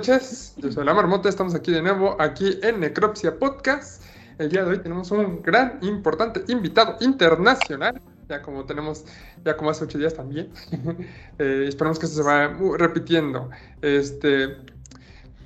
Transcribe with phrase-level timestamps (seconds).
[0.00, 4.02] Noches, yo soy La Marmota, estamos aquí de nuevo, aquí en Necropsia Podcast.
[4.38, 9.04] El día de hoy tenemos un gran, importante invitado internacional, ya como tenemos,
[9.44, 10.48] ya como hace ocho días también.
[11.38, 13.50] eh, esperamos que esto se vaya repitiendo.
[13.82, 14.56] Este,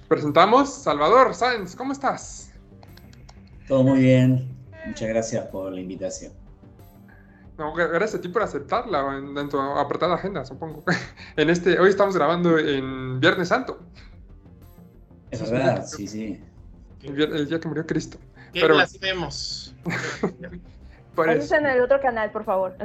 [0.07, 2.53] presentamos Salvador Sáenz, ¿cómo estás?
[3.67, 6.33] Todo muy bien, muchas gracias por la invitación.
[7.59, 10.85] No, gracias a ti por aceptarla en, tu apretada agenda, supongo.
[11.37, 13.81] En este, hoy estamos grabando en Viernes Santo.
[15.43, 16.41] Es verdad, sí, sí.
[17.03, 18.19] El, día que murió Cristo.
[18.53, 18.75] ¿Qué Pero...
[18.75, 19.75] blasfemos?
[21.29, 22.77] Eso en el otro canal, por favor.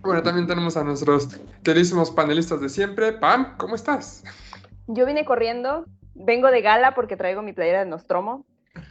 [0.00, 1.28] bueno, también tenemos a nuestros
[1.64, 3.12] queridísimos panelistas de siempre.
[3.12, 4.22] Pam, ¿cómo estás?
[4.86, 8.46] Yo vine corriendo, vengo de gala porque traigo mi playera de Nostromo,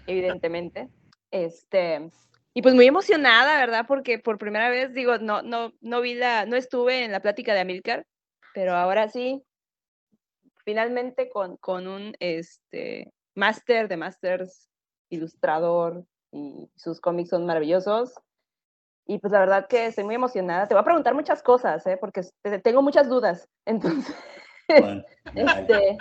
[0.08, 0.89] evidentemente.
[1.31, 2.09] Este,
[2.53, 3.85] y pues muy emocionada, ¿verdad?
[3.87, 7.53] Porque por primera vez, digo, no, no, no vi la, no estuve en la plática
[7.53, 8.05] de Amilcar,
[8.53, 9.41] pero ahora sí,
[10.66, 14.70] finalmente con, con un este, máster de másters,
[15.09, 18.14] ilustrador, y sus cómics son maravillosos.
[19.05, 20.67] Y pues la verdad que estoy muy emocionada.
[20.67, 21.97] Te voy a preguntar muchas cosas, ¿eh?
[22.00, 22.22] porque
[22.64, 23.47] tengo muchas dudas.
[23.66, 24.16] Entonces,
[25.36, 25.97] este,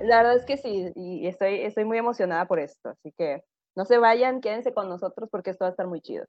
[0.00, 2.90] la verdad es que sí, y estoy, estoy muy emocionada por esto.
[2.90, 3.42] Así que
[3.76, 6.24] no se vayan, quédense con nosotros porque esto va a estar muy chido.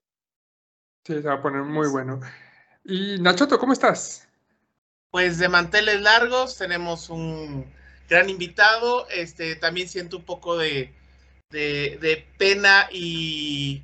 [1.06, 2.20] Sí, se va a poner muy bueno.
[2.84, 4.29] Y Nachoto, ¿cómo estás?
[5.12, 7.66] Pues de manteles largos, tenemos un
[8.08, 9.08] gran invitado.
[9.10, 10.94] Este, también siento un poco de,
[11.50, 13.82] de, pena y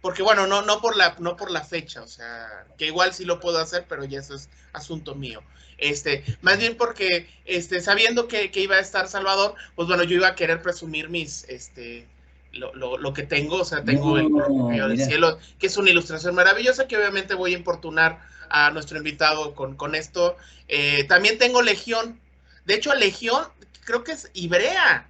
[0.00, 3.24] porque bueno, no, no por la, no por la fecha, o sea, que igual sí
[3.24, 5.42] lo puedo hacer, pero ya eso es asunto mío.
[5.78, 10.28] Este, más bien porque, este, sabiendo que, iba a estar Salvador, pues bueno, yo iba
[10.28, 12.06] a querer presumir mis, este,
[12.52, 16.96] lo, que tengo, o sea, tengo el del cielo, que es una ilustración maravillosa que
[16.96, 20.36] obviamente voy a importunar a nuestro invitado con, con esto.
[20.68, 22.20] Eh, también tengo Legión,
[22.66, 23.44] de hecho, Legión
[23.84, 25.08] creo que es Ibrea,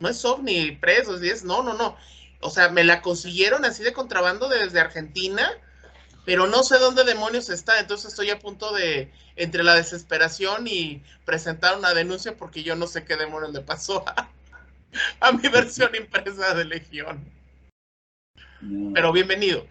[0.00, 1.96] no es OVNI, presos, es, no, no, no.
[2.40, 5.50] O sea, me la consiguieron así de contrabando desde Argentina
[6.28, 11.02] pero no sé dónde demonios está, entonces estoy a punto de, entre la desesperación y
[11.24, 14.28] presentar una denuncia porque yo no sé qué demonios le pasó a,
[15.42, 17.24] mi versión impresa de Legión.
[18.94, 19.64] Pero bienvenido.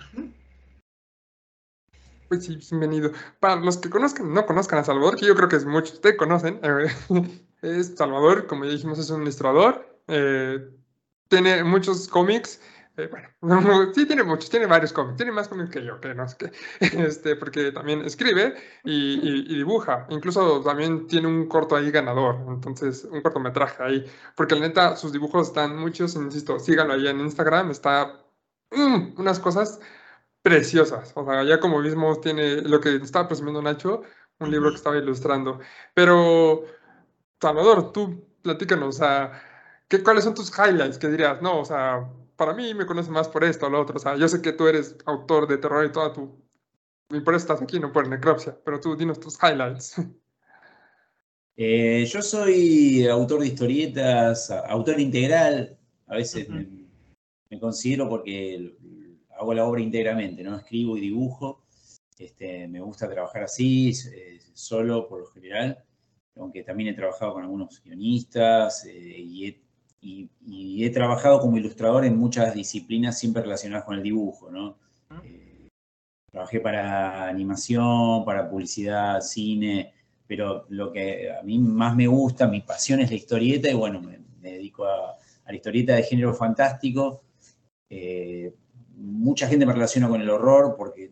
[2.28, 3.12] Pues sí, bienvenido.
[3.40, 6.18] Para los que conozcan, no conozcan a Salvador, que yo creo que muchos de ustedes
[6.18, 6.88] conocen, eh,
[7.62, 10.70] es Salvador, como ya dijimos, es un ilustrador, eh,
[11.30, 12.62] tiene muchos cómics,
[12.98, 13.30] eh, bueno,
[13.94, 16.52] sí tiene muchos, tiene varios cómics, tiene más cómics que yo, que no sé qué,
[17.06, 23.22] este, porque también escribe y, dibuja, incluso también tiene un corto ahí ganador, entonces un
[23.22, 24.06] cortometraje ahí,
[24.36, 28.26] porque la neta sus dibujos están muchos, insisto, síganlo ahí en Instagram, está
[28.72, 29.80] mm, unas cosas
[30.42, 34.02] preciosas, o sea, ya como mismo tiene lo que estaba presumiendo Nacho,
[34.40, 35.60] un libro que estaba ilustrando,
[35.94, 36.66] pero
[37.40, 39.42] Salvador, tú platícanos, o sea,
[39.88, 40.98] ¿qué, ¿cuáles son tus highlights?
[40.98, 43.98] Que dirías, no, o sea, para mí me conoce más por esto o lo otro.
[43.98, 46.42] O sea, yo sé que tú eres autor de terror y toda tu...
[47.10, 49.96] Y por eso estás aquí, no por necropsia, pero tú dinos tus highlights.
[51.60, 55.76] Eh, yo soy autor de historietas, autor integral.
[56.06, 58.76] A veces me, considero porque
[59.32, 60.56] hago la obra íntegramente, ¿no?
[60.56, 61.66] Escribo y dibujo.
[62.20, 65.84] Este, me gusta trabajar así, eh, solo por lo general,
[66.36, 69.67] aunque también he trabajado con algunos guionistas eh, y he
[70.02, 70.30] y,
[70.84, 74.78] he trabajado como ilustrador en muchas disciplinas siempre relacionadas con el dibujo, ¿no?
[75.24, 75.68] Eh,
[76.32, 79.94] trabajé para animación, para publicidad, cine,
[80.28, 84.02] pero lo que a mí más me gusta, mi pasión es la historieta y bueno,
[84.02, 85.18] me, dedico a,
[85.48, 87.24] la historieta de género fantástico.
[87.90, 88.54] Eh,
[88.96, 91.10] mucha gente me relaciona con el horror porque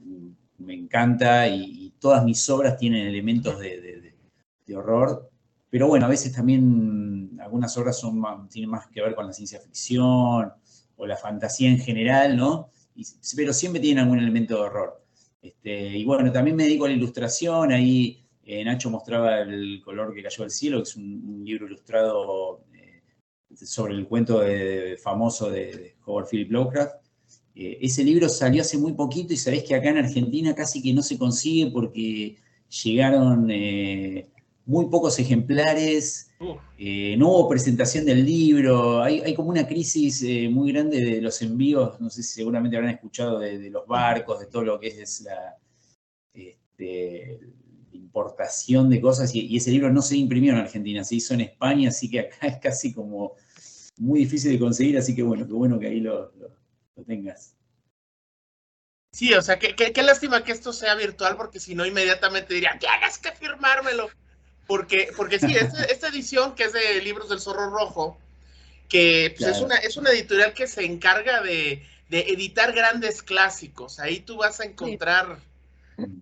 [0.59, 5.31] me encanta y, todas mis obras tienen elementos de horror,
[5.69, 9.59] pero bueno, a veces también algunas obras son tienen más que ver con la ciencia
[9.59, 10.51] ficción
[10.95, 12.71] o la fantasía en general, ¿no?
[13.35, 15.03] pero siempre tienen algún elemento de horror.
[15.41, 20.13] Este, y bueno, también me dedico a la ilustración, ahí eh, Nacho mostraba El color
[20.13, 23.01] que cayó del cielo, que es un, libro ilustrado eh,
[23.55, 24.41] sobre el cuento
[25.03, 26.95] famoso de, Howard Philip Lovecraft.
[27.55, 30.93] Eh, ese libro salió hace muy poquito y sabés que acá en Argentina casi que
[30.93, 32.37] no se consigue porque
[32.83, 33.49] llegaron
[34.65, 36.31] muy pocos ejemplares,
[36.77, 41.41] eh, no hubo presentación del libro, hay, como una crisis eh, muy grande de los
[41.41, 45.21] envíos, no sé si seguramente habrán escuchado de, los barcos, de todo lo que es
[45.21, 45.57] la
[46.33, 47.39] este,
[47.91, 51.89] importación de cosas, y, ese libro no se imprimió en Argentina, se hizo en España,
[51.89, 53.33] así que acá es casi como
[53.97, 56.31] muy difícil de conseguir, así que bueno, qué bueno que ahí lo
[57.05, 57.55] tengas.
[59.15, 62.77] Sí, o sea, qué, qué, lástima que esto sea virtual, porque si no, inmediatamente diría,
[62.77, 64.09] tienes que firmármelo.
[64.67, 65.55] Porque, porque sí,
[65.89, 68.17] esta, edición que es de Libros del Zorro Rojo,
[68.89, 73.99] que pues, es, una, es una editorial que se encarga de, editar grandes clásicos.
[73.99, 75.39] Ahí tú vas a encontrar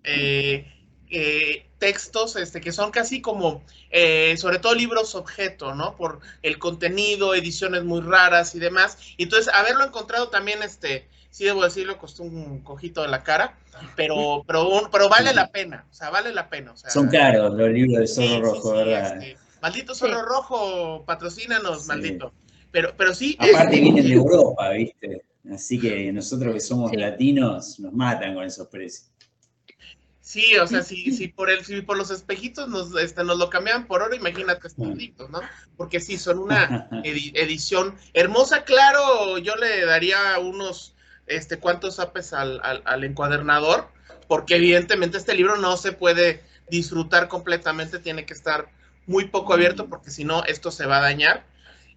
[0.02, 0.66] eh,
[1.10, 5.96] eh, textos este, que son casi como, eh, sobre todo libros objeto, ¿no?
[5.96, 8.98] Por el contenido, ediciones muy raras y demás.
[9.18, 13.58] Entonces, haberlo encontrado también, este, sí debo decirlo, costó un cojito de la cara,
[13.96, 16.76] pero, pero, pero vale la pena, o sea, vale la pena.
[16.76, 19.20] Son caros los libros de Zorro Rojo, ¿verdad?
[19.20, 22.32] Este, maldito Zorro Rojo, patrocínanos, maldito.
[22.70, 23.36] Pero, pero sí.
[23.40, 25.24] Aparte vienen de Europa, ¿viste?
[25.52, 29.10] Así que nosotros que somos latinos nos matan con esos precios.
[30.20, 33.50] Sí, o sea, si, si por el, si por los espejitos nos, este, nos lo
[33.50, 35.40] cambian por oro, imagínate estos libros, ¿no?
[35.76, 40.93] Porque sí, son una edición hermosa, claro, yo le daría unos
[41.26, 43.88] este, cuántos apes al, al, encuadernador,
[44.28, 48.68] porque evidentemente este libro no se puede disfrutar completamente, tiene que estar
[49.06, 51.44] muy poco abierto, porque si no, esto se va a dañar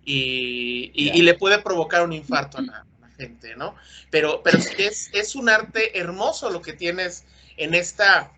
[0.03, 2.85] y, y, le puede provocar un infarto a la,
[3.17, 3.75] gente, ¿no?
[4.11, 7.25] Pero, pero es, es un arte hermoso lo que tienes
[7.57, 8.31] en esta,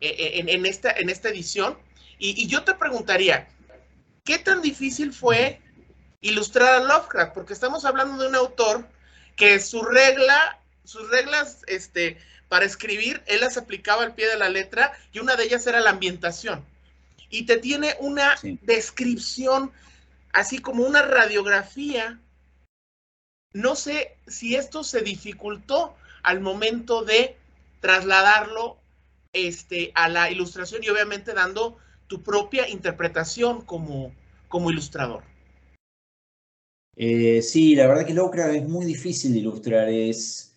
[0.00, 1.76] e, e, en, en esta, en esta edición.
[2.18, 3.48] Y, y, yo te preguntaría,
[4.24, 5.60] ¿qué tan difícil fue
[6.20, 7.34] ilustrar a Lovecraft?
[7.34, 8.86] Porque estamos hablando de un autor
[9.36, 12.18] que su regla, sus reglas este,
[12.48, 15.80] para escribir, él las aplicaba al pie de la letra y una de ellas era
[15.80, 16.64] la ambientación.
[17.30, 19.70] Y te tiene una descripción,
[20.32, 22.18] así como una radiografía.
[23.52, 27.36] No sé si esto se dificultó al momento de
[27.80, 28.78] trasladarlo
[29.32, 31.78] este, a la ilustración y obviamente dando
[32.08, 34.12] tu propia interpretación como,
[34.48, 35.29] como ilustrador.
[37.02, 40.54] Eh, sí, la verdad que Lovecraft es muy difícil de ilustrar, es,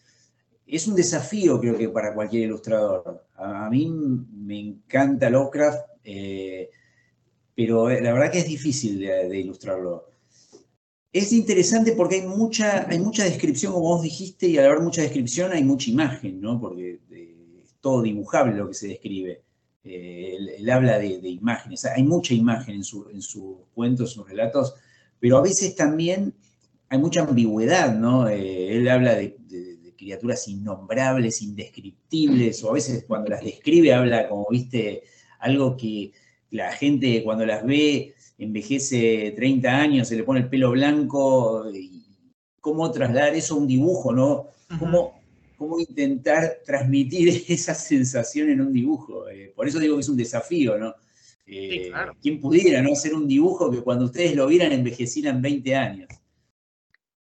[0.85, 3.25] un desafío creo que para cualquier ilustrador.
[3.35, 6.69] A, mí me encanta Lovecraft, eh,
[7.55, 10.09] pero la verdad que es difícil de, ilustrarlo.
[11.13, 15.63] Es interesante porque hay mucha, descripción, como vos dijiste, y al haber mucha descripción hay
[15.63, 16.59] mucha imagen, ¿no?
[16.59, 19.43] Porque eh, es todo dibujable lo que se describe.
[19.85, 24.75] él, habla de, imágenes, hay mucha imagen en sus cuentos, en sus relatos,
[25.23, 26.33] pero a veces también
[26.89, 28.27] hay mucha ambigüedad, ¿no?
[28.27, 29.37] Eh, él habla de,
[29.95, 35.03] criaturas innombrables, indescriptibles, o a veces cuando las describe habla como, viste,
[35.39, 36.11] algo que
[36.51, 42.03] la gente cuando las ve envejece 30 años, se le pone el pelo blanco, y
[42.59, 44.47] cómo trasladar eso a un dibujo, ¿no?
[44.77, 45.21] ¿Cómo,
[45.57, 49.29] cómo intentar transmitir esa sensación en un dibujo?
[49.29, 50.93] Eh, por eso digo que es un desafío, ¿no?
[51.45, 51.91] Eh,
[52.21, 56.07] ¿Quién pudiera no hacer un dibujo que cuando ustedes lo vieran envejecieran 20 años?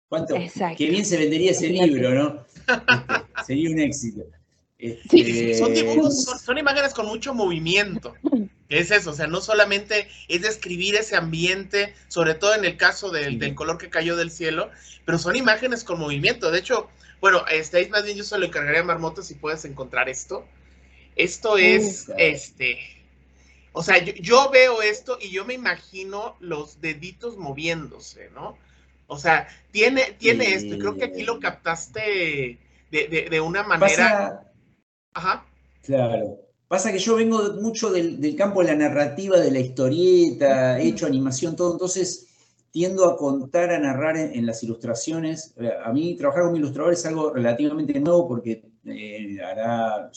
[0.08, 0.36] ¿Cuánto?
[0.76, 2.46] Qué bien se vendería ese libro, ¿no?
[2.56, 4.24] Este, sería un éxito.
[4.78, 8.16] Este, son dibujos, son, imágenes con mucho movimiento.
[8.70, 13.10] Es eso, o sea, no solamente es describir ese ambiente, sobre todo en el caso
[13.10, 14.70] del, color que cayó del cielo,
[15.06, 16.50] pero son imágenes con movimiento.
[16.50, 20.08] De hecho, bueno, este, más bien yo se lo encargaría a Marmota si puedes encontrar
[20.08, 20.46] esto.
[21.16, 22.80] Esto es, este,
[23.72, 28.58] o sea, yo, veo esto y yo me imagino los deditos moviéndose, ¿no?
[29.08, 32.60] O sea, tiene, tiene esto, y creo que aquí lo captaste
[32.92, 34.52] de, una manera.
[35.14, 35.46] Ajá.
[35.84, 36.40] Claro.
[36.68, 41.08] Pasa que yo vengo mucho del, campo de la narrativa, de la historieta, he hecho
[41.08, 42.28] animación, todo, entonces
[42.72, 45.56] tiendo a contar, a narrar en, las ilustraciones.
[45.84, 49.38] A mí trabajar como ilustrador es algo relativamente nuevo porque eh,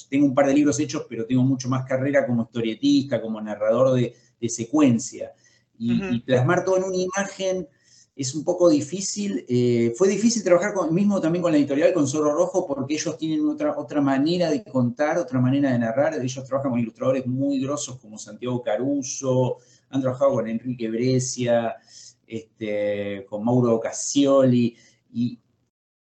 [0.08, 3.94] tengo un par de libros hechos, pero tengo mucho más carrera como historietista, como narrador
[3.94, 4.14] de,
[4.48, 5.32] secuencia.
[5.78, 7.68] Y, plasmar todo en una imagen
[8.14, 9.44] es un poco difícil.
[9.48, 13.16] Eh, fue difícil trabajar con, mismo también con la editorial, con Zorro Rojo, porque ellos
[13.16, 16.14] tienen otra, otra manera de contar, otra manera de narrar.
[16.14, 19.58] Ellos trabajan con ilustradores muy grosos como Santiago Caruso,
[19.90, 21.76] han trabajado con Enrique Brescia,
[22.26, 24.76] este, con Mauro Cassioli.
[25.12, 25.38] Y,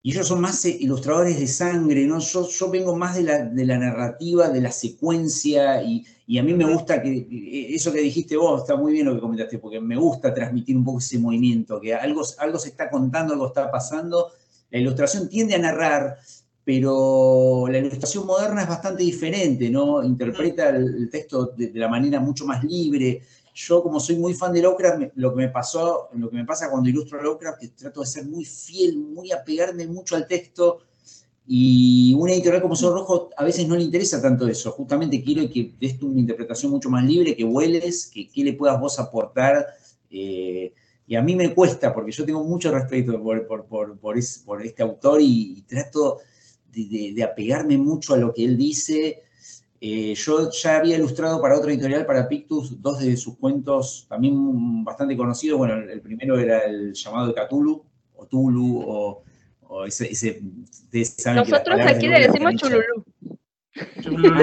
[0.04, 2.18] y ellos son más eh, ilustradores de sangre, ¿no?
[2.18, 6.04] Yo, yo vengo más de la, de la, narrativa, de la secuencia, y,
[6.38, 9.20] a mí me gusta que e, eso que dijiste vos, está muy bien lo que
[9.20, 13.34] comentaste, porque me gusta transmitir un poco ese movimiento, que algo, algo se está contando,
[13.34, 14.32] algo está pasando.
[14.70, 16.16] La ilustración tiende a narrar,
[16.64, 20.02] pero la ilustración moderna es bastante diferente, ¿no?
[20.02, 23.22] Interpreta el, texto de, de, la manera mucho más libre,
[23.54, 26.70] yo, como soy muy fan de Lovecraft, lo que me pasó, lo que me pasa
[26.70, 30.80] cuando ilustro Lovecraft, que trato de ser muy fiel, muy apegarme mucho al texto.
[31.46, 34.70] Y una editorial como Sol Rojo a veces no le interesa tanto eso.
[34.72, 38.80] Justamente quiere que des una interpretación mucho más libre, que vueles, que, que le puedas
[38.80, 39.66] vos aportar.
[40.10, 40.72] Eh,
[41.06, 44.16] y a mí me cuesta, porque yo tengo mucho respeto por, por, por, por,
[44.62, 46.20] este autor y, trato
[46.72, 49.22] de, apegarme mucho a lo que él dice.
[49.84, 54.84] Eh, yo ya había ilustrado para otro editorial, para Pictus, dos de sus cuentos también
[54.84, 55.58] bastante conocidos.
[55.58, 57.84] Bueno, el, primero era el llamado de Cthulhu,
[58.14, 59.24] o Tulu,
[59.68, 60.40] o, ese,
[61.34, 63.04] Nosotros aquí le decimos Chululú.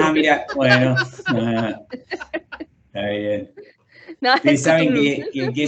[0.02, 0.94] Ah, mira, bueno.
[2.86, 3.50] está bien.
[4.20, 5.64] Ustedes saben que,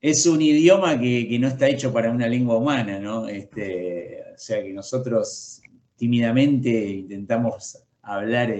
[0.00, 3.26] es, un idioma que, no está hecho para una lengua humana, ¿no?
[3.26, 5.60] Este, o sea que nosotros
[5.96, 8.54] tímidamente intentamos hablar,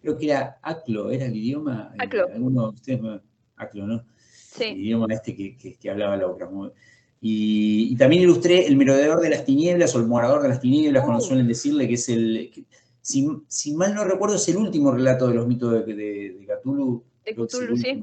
[0.00, 1.94] creo que era Aclo, ¿era el idioma?
[1.98, 2.26] Aclo.
[2.32, 3.00] Alguno de ustedes,
[3.56, 4.04] Aclo, ¿no?
[4.26, 4.64] Sí.
[4.64, 6.48] El idioma este que, hablaba la obra.
[7.20, 11.18] Y, también ilustré El merodeador de las tinieblas o El morador de las tinieblas, como
[11.18, 11.20] oh.
[11.20, 12.50] suelen decirle, que es el...
[13.02, 17.04] si, mal no recuerdo, es el último relato de los mitos de, de, de Cthulhu
[17.24, 18.00] de Cthulhu, sí.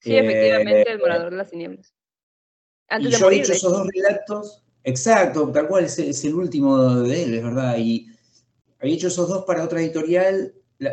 [0.00, 1.94] Sí, efectivamente, el morador de las tinieblas.
[3.00, 7.34] y yo he hecho esos dos relatos, exacto, tal cual, es, el último de él,
[7.34, 7.76] es verdad.
[7.78, 8.08] Y
[8.80, 10.54] había hecho esos dos para otra editorial.
[10.78, 10.92] La,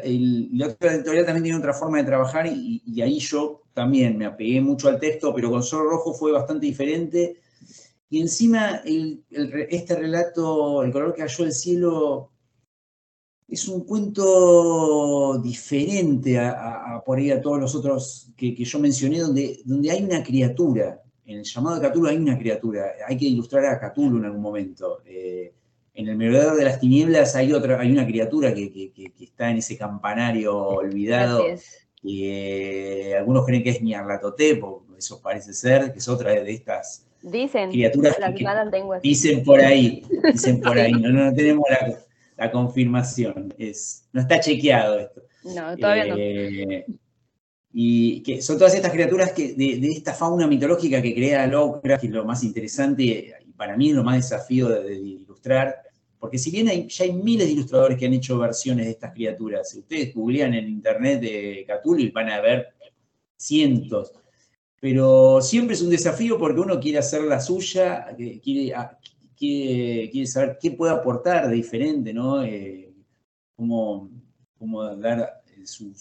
[0.67, 4.87] otra editorial también tiene otra forma de trabajar y, ahí yo también me apegué mucho
[4.87, 7.37] al texto, pero con Sol Rojo fue bastante diferente.
[8.09, 12.31] Y encima este relato, El color que cayó el cielo,
[13.47, 19.61] es un cuento diferente a, por ahí a todos los otros que, yo mencioné, donde,
[19.65, 21.01] donde hay una criatura.
[21.25, 22.93] En el llamado de Cthulhu hay una criatura.
[23.07, 25.01] Hay que ilustrar a Cthulhu en algún momento.
[25.05, 25.53] Eh,
[25.95, 29.77] en el merodeador de las tinieblas hay otra, hay una criatura que, está en ese
[29.77, 31.43] campanario olvidado.
[32.01, 34.63] Que algunos creen que es Nyarlathotep,
[34.95, 38.45] eso parece ser, que es otra de estas dicen, criaturas que,
[39.01, 40.91] dicen por ahí, dicen por ahí.
[40.91, 41.97] No, no tenemos la,
[42.37, 43.53] la confirmación.
[43.57, 45.23] Es, no está chequeado esto.
[45.43, 46.15] No, todavía no.
[46.17, 46.85] Eh,
[47.73, 52.07] y que son todas estas criaturas que, de, esta fauna mitológica que crea Lovecraft, que
[52.07, 55.75] es lo más interesante para mí es lo más desafío de, ilustrar,
[56.19, 59.69] porque si bien ya hay miles de ilustradores que han hecho versiones de estas criaturas,
[59.69, 62.67] si ustedes googlean en internet de Cthulhu y van a ver
[63.35, 64.13] cientos,
[64.79, 68.71] pero siempre es un desafío porque uno quiere hacer la suya, quiere,
[69.35, 72.43] quiere, saber qué puede aportar de diferente, ¿no?
[72.43, 72.93] Eh,
[73.55, 74.09] cómo,
[74.97, 75.93] dar eh, su,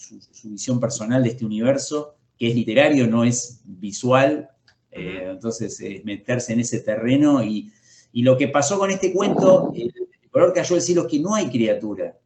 [0.43, 4.49] visión personal de este universo, que es literario, no es visual.
[4.95, 7.43] Eh, entonces, es meterse en ese terreno.
[7.43, 7.71] Y,
[8.13, 9.93] lo que pasó con este cuento, el,
[10.31, 12.17] color cayó del cielo, es que no hay criatura.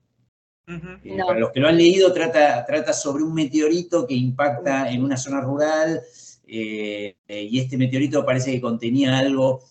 [0.66, 5.18] Para los que lo han leído, trata, trata sobre un meteorito que impacta en una
[5.18, 6.00] zona rural
[6.46, 9.64] y este meteorito parece que contenía algo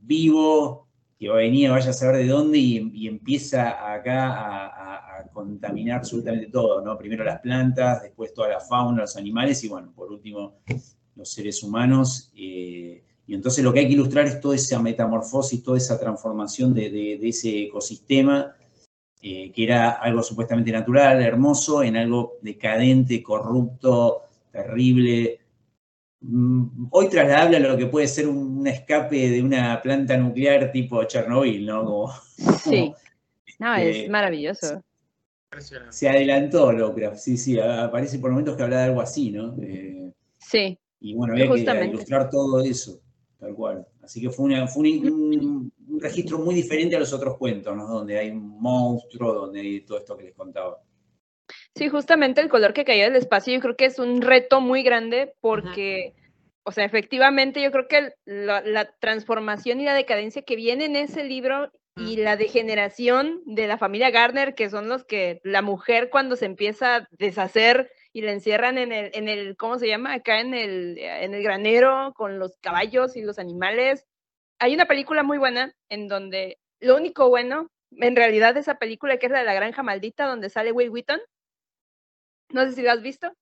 [0.00, 6.80] vivo, que venía, vaya a saber de dónde, y, empieza acá a, contaminar absolutamente todo,
[6.82, 6.96] ¿no?
[6.96, 10.56] Primero las plantas, después toda la fauna, los animales, y bueno, por último,
[11.16, 12.30] los seres humanos.
[12.36, 16.74] Eh, y entonces lo que hay que ilustrar es toda esa metamorfosis, toda esa transformación
[16.74, 18.54] de, ese ecosistema,
[19.22, 25.40] eh, que era algo supuestamente natural, hermoso, en algo decadente, corrupto, terrible,
[26.22, 31.02] Mm, hoy trasladable a lo que puede ser un escape de una planta nuclear tipo
[31.04, 32.08] Chernobyl, ¿no?
[32.62, 32.92] sí.
[33.58, 34.82] no, es este, maravilloso.
[35.88, 39.56] Se adelantó Lovecraft, sí, sí, aparece por momentos que habla de algo así, ¿no?
[39.62, 40.78] Eh, sí.
[41.00, 43.00] Y bueno, había que ilustrar todo eso,
[43.38, 43.86] tal cual.
[44.02, 47.86] Así que fue, un, registro muy diferente a los otros cuentos, ¿no?
[47.86, 50.78] Donde hay un monstruo, donde hay todo esto que les contaba.
[51.74, 54.82] Sí, justamente el color que caía del espacio yo creo que es un reto muy
[54.82, 56.14] grande porque,
[56.64, 61.24] o sea, efectivamente yo creo que la, transformación y la decadencia que viene en ese
[61.24, 66.36] libro y la degeneración de la familia Garner, que son los que la mujer cuando
[66.36, 70.14] se empieza a deshacer y la encierran en el, en el ¿cómo se llama?
[70.14, 74.06] Acá en el, en el granero con los caballos y los animales.
[74.58, 79.18] Hay una película muy buena en donde lo único bueno, en realidad, de esa película
[79.18, 81.20] que es la de la granja maldita, donde sale Will Wheaton,
[82.50, 83.32] no sé si la has visto.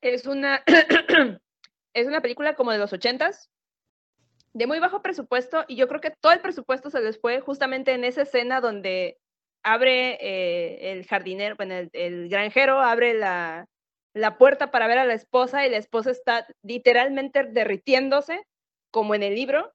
[0.00, 0.62] Es una,
[1.94, 3.50] es una película como de los ochentas,
[4.52, 7.92] de muy bajo presupuesto, y yo creo que todo el presupuesto se les fue justamente
[7.92, 9.18] en esa escena donde
[9.62, 13.66] abre eh, el jardinero, bueno, el, granjero abre la,
[14.14, 18.46] la, puerta para ver a la esposa y la esposa está literalmente derritiéndose,
[18.90, 19.72] como en el libro.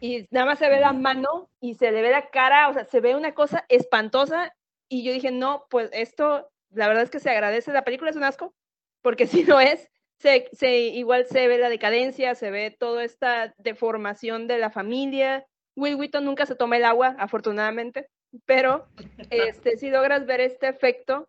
[0.00, 2.84] Y nada más se ve la mano y se le ve la cara, o sea,
[2.84, 4.54] se ve una cosa espantosa.
[4.88, 7.72] Y yo dije, no, pues esto la verdad es que se agradece.
[7.72, 8.54] La película es un asco,
[9.02, 13.54] porque si no es, se, se, igual se ve la decadencia, se ve toda esta
[13.58, 15.46] deformación de la familia.
[15.76, 18.08] Will Wheaton nunca se toma el agua, afortunadamente,
[18.44, 18.86] pero
[19.30, 21.28] este, si logras ver este efecto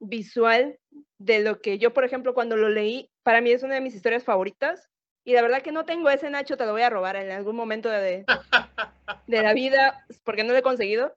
[0.00, 0.78] visual
[1.18, 3.94] de lo que yo, por ejemplo, cuando lo leí, para mí es una de mis
[3.94, 4.88] historias favoritas
[5.24, 7.56] y la verdad que no tengo ese Nacho, te lo voy a robar en algún
[7.56, 8.24] momento de,
[9.26, 11.14] de la vida, porque no lo he conseguido,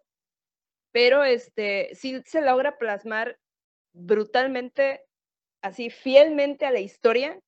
[0.91, 3.39] pero este, sí se logra plasmar
[3.93, 5.05] brutalmente,
[5.61, 7.39] así fielmente a la historia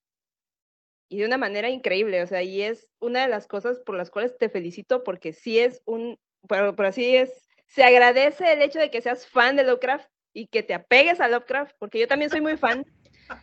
[1.10, 4.10] y de una manera increíble, o sea, y es una de las cosas por las
[4.10, 8.79] cuales te felicito porque sí es un, pero, pero así es, se agradece el hecho
[8.79, 12.30] de que seas fan de Lovecraft y que te apegues a Lovecraft, porque yo también
[12.32, 12.86] soy muy fan.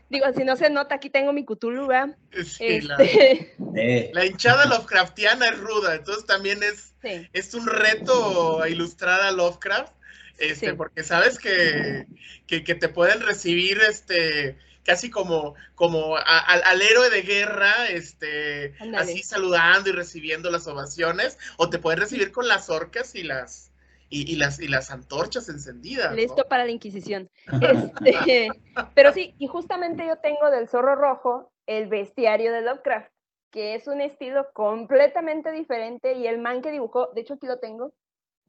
[0.08, 2.16] Digo, si no se nota, aquí tengo mi Cthulhu, ¿verdad?
[2.44, 7.66] Sí, la, Este, Eh, la hinchada Lovecraftiana es ruda, entonces también es, sí, es un
[7.66, 9.92] reto a ilustrar a Lovecraft,
[10.38, 10.76] este, Sí.
[10.76, 12.06] porque sabes que,
[12.46, 17.88] que, que te pueden recibir este casi como, como a- al, al héroe de guerra,
[17.90, 23.22] este, así saludando y recibiendo las ovaciones, o te pueden recibir con las orcas y
[23.22, 23.69] las
[24.10, 26.10] y, y las y las antorchas encendidas.
[26.10, 26.16] ¿no?
[26.16, 27.30] listo para la Inquisición.
[28.04, 28.50] Este,
[28.94, 33.10] pero sí, y justamente yo tengo del Zorro Rojo el bestiario de Lovecraft,
[33.50, 37.58] que es un estilo completamente diferente y el man que dibujó, de hecho aquí lo
[37.58, 37.92] tengo,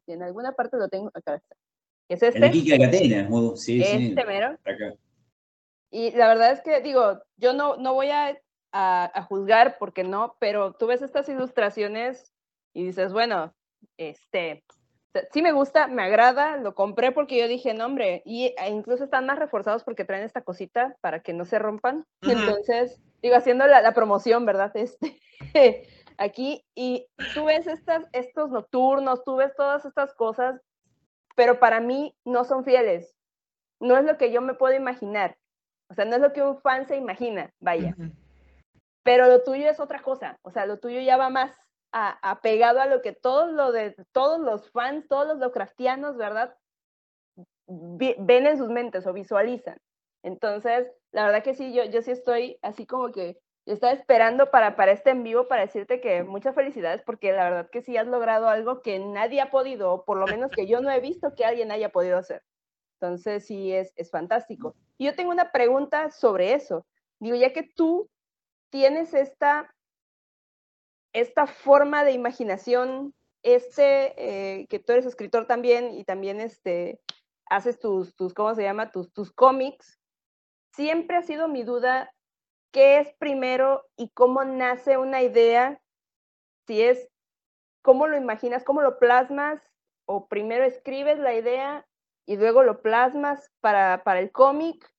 [0.08, 1.56] en alguna parte lo tengo, acá está.
[2.10, 4.58] Es el de este, Catena, sí, sí, este mero.
[4.66, 4.96] acá.
[5.92, 8.38] Y la verdad es que, digo, yo no, no voy a,
[8.72, 12.34] a- a juzgar porque no, pero tú ves estas ilustraciones
[12.74, 13.54] y dices, bueno,
[13.98, 14.64] este,
[15.32, 19.04] sí me gusta, me agrada, lo compré porque yo dije, no, hombre, y e incluso
[19.04, 22.06] están más reforzados porque traen esta cosita para que no se rompan.
[22.22, 24.74] Entonces, digo, haciendo la, la promoción, ¿verdad?
[25.54, 25.88] Este,
[26.18, 30.62] aquí, y tú ves estas, estos nocturnos, tú ves todas estas cosas,
[31.36, 33.16] pero para mí no son fieles.
[33.80, 35.38] No es lo que yo me puedo imaginar.
[35.90, 37.96] O sea, no es lo que un fan se imagina, vaya.
[39.04, 40.38] Pero lo tuyo es otra cosa.
[40.44, 41.58] O sea, lo tuyo ya va más
[41.92, 46.56] a- apegado a lo que todos lo de todos los fans, todos los Lovecraftianos, ¿verdad?
[47.68, 49.78] Ven en sus mentes o visualizan.
[50.24, 54.50] Entonces, la verdad que sí, yo, yo sí estoy así como que yo estaba esperando
[54.52, 57.96] para, para este en vivo para decirte que muchas felicidades porque la verdad que sí
[57.98, 61.00] has logrado algo que nadie ha podido, o por lo menos que yo no he
[61.00, 62.42] visto que alguien haya podido hacer.
[63.00, 64.76] Entonces, sí, es, es fantástico.
[64.98, 66.86] Y yo tengo una pregunta sobre eso.
[67.20, 68.10] Digo, ya que tú
[68.70, 69.74] tienes esta,
[71.14, 77.00] esta forma de imaginación, este, eh, que tú eres escritor también y también este,
[77.50, 78.92] haces tus, tus, ¿cómo se llama?
[78.92, 80.00] Tus, tus cómics.
[80.74, 82.14] Siempre ha sido mi duda,
[82.72, 85.82] ¿qué es primero y cómo nace una idea?
[86.66, 87.10] Si es,
[87.82, 88.64] ¿cómo lo imaginas?
[88.64, 89.62] ¿Cómo lo plasmas?
[90.06, 91.86] ¿O primero escribes la idea
[92.26, 94.90] y luego lo plasmas para, para el cómic?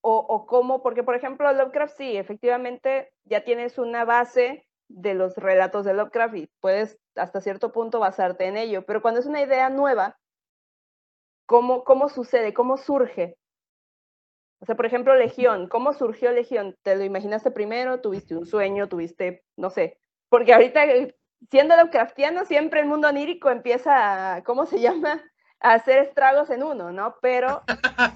[0.00, 5.36] O, o cómo, porque por ejemplo Lovecraft sí, efectivamente ya tienes una base de los
[5.36, 9.42] relatos de Lovecraft y puedes hasta cierto punto basarte en ello, pero cuando es una
[9.42, 10.18] idea nueva,
[11.46, 12.54] ¿cómo, cómo sucede?
[12.54, 13.36] ¿Cómo surge?
[14.60, 16.76] O sea, por ejemplo, Legión, ¿cómo surgió Legión?
[16.82, 18.00] ¿Te lo imaginaste primero?
[18.00, 18.88] ¿Tuviste un sueño?
[18.88, 19.98] ¿Tuviste, no sé?
[20.28, 21.14] Porque ahorita, eh,
[21.50, 25.22] siendo Lovecraftiano, siempre el mundo onírico empieza a, ¿cómo se llama?
[25.60, 27.16] A hacer estragos en uno, ¿no?
[27.20, 27.62] Pero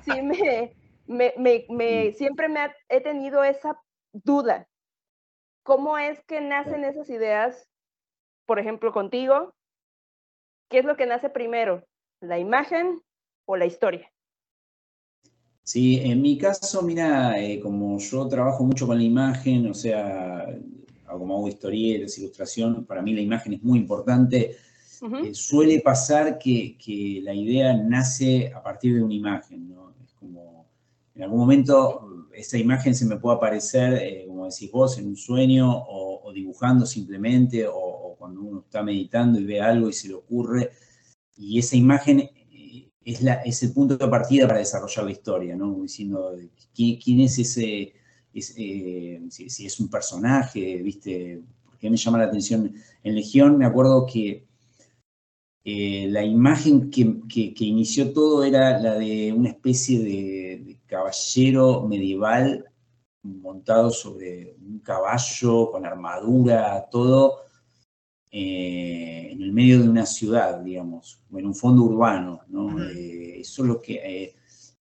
[0.03, 3.79] sí me, me, me, me- siempre me ha- he tenido esa
[4.13, 4.67] duda.
[5.71, 7.71] ¿Cómo es que nacen esas ideas,
[8.45, 9.55] por ejemplo, contigo?
[10.69, 11.87] ¿Qué es lo que nace primero?
[12.21, 13.01] ¿La imagen
[13.45, 14.11] o la historia?
[15.63, 20.45] Sí, en mi caso, mira, eh, como yo trabajo mucho con la imagen, o sea,
[21.07, 24.57] como hago historietas, ilustración, para mí la imagen es muy importante.
[25.25, 29.95] Eh, suele pasar que, que la idea nace a partir de una imagen, ¿no?
[30.05, 30.60] Es como,
[31.21, 35.17] en algún momento esa imagen se me puede aparecer, eh, como decís vos, en un
[35.17, 40.15] sueño o, dibujando simplemente, o, cuando uno está meditando y ve algo y se le
[40.15, 40.71] ocurre,
[41.37, 45.57] y esa imagen eh, es, la, es el punto de partida para desarrollar la historia,
[45.57, 45.83] ¿no?
[45.83, 46.33] Diciendo
[46.75, 47.93] quién, es ese,
[48.33, 51.43] es, eh, si, es un personaje, ¿viste?
[51.67, 52.73] Porque me llama la atención.
[53.03, 54.47] En Legión me acuerdo que
[55.65, 62.65] la imagen que, que- inició todo era la de una especie de caballero medieval
[63.23, 67.43] montado sobre un caballo con armadura, todo
[68.31, 72.83] eh, en el medio de una ciudad, digamos, en un fondo urbano, ¿no?
[72.83, 74.35] Eh, eso es lo que eh,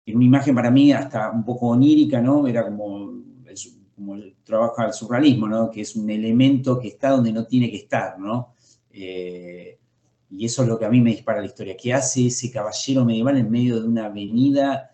[0.05, 2.47] es una imagen para mí hasta un poco onírica, ¿no?
[2.47, 5.71] Era como, es como el trabajo del surrealismo, ¿no?
[5.71, 8.55] Que es un elemento que está donde no tiene que estar, ¿no?
[8.91, 9.79] Eh,
[10.31, 11.77] y eso es lo que a mí me dispara la historia.
[11.77, 14.91] ¿Qué hace ese caballero medieval en medio de una avenida?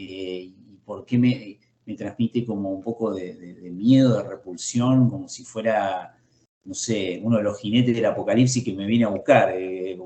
[0.00, 3.34] Eh, ¿Y por qué me, me transmite como un poco de,
[3.72, 6.16] miedo, de repulsión, como si fuera,
[6.64, 9.50] no sé, uno de los jinetes del apocalipsis que me viene a buscar?
[9.56, 9.98] eh,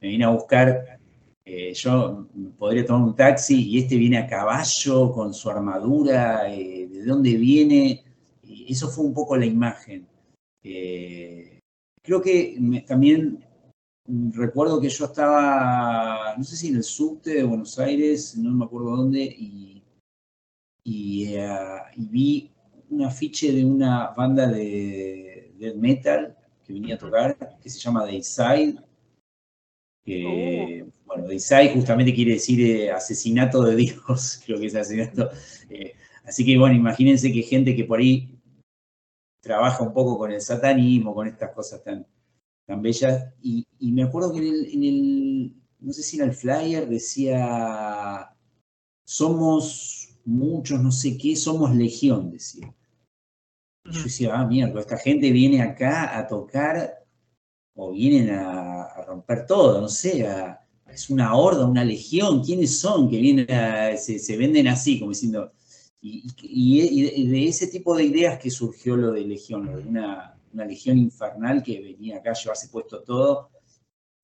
[0.00, 0.98] me viene a buscar,
[1.44, 2.26] eh, yo
[2.58, 8.02] podría tomar un taxi y este viene a caballo con su armadura, ¿de dónde viene?
[8.66, 10.06] Eso fue un poco la imagen.
[12.02, 13.44] creo que también
[14.32, 18.64] recuerdo que yo estaba, no sé si en el subte de Buenos Aires, no me
[18.64, 19.82] acuerdo dónde, y,
[20.84, 21.34] y,
[21.96, 22.50] vi
[22.90, 28.04] un afiche de una banda de death metal que venía a tocar, que se llama
[28.04, 28.76] Dayside.
[30.04, 30.92] Que, oh.
[31.06, 35.30] Bueno, Dayside justamente quiere decir eh, asesinato de Dios, creo que es asesinato.
[35.70, 35.94] Eh,
[36.24, 38.38] así que bueno, imagínense que gente que por ahí
[39.40, 42.06] trabaja un poco con el satanismo, con estas cosas tan,
[42.66, 43.24] tan bellas.
[43.42, 48.34] Y, me acuerdo que en el, no sé si en el flyer decía,
[49.04, 52.74] somos muchos, no sé qué, somos legión, decía.
[53.84, 57.04] Y yo decía, ah, mierda, esta gente viene acá a tocar
[57.74, 60.26] o vienen a, romper todo, no sé,
[60.86, 65.52] es una horda, una legión, ¿quiénes son que vienen a, se, venden así, como diciendo,
[66.00, 69.84] y, de ese tipo de ideas que surgió lo de legión, lo de
[70.52, 73.50] una, legión infernal que venía acá a llevarse puesto todo,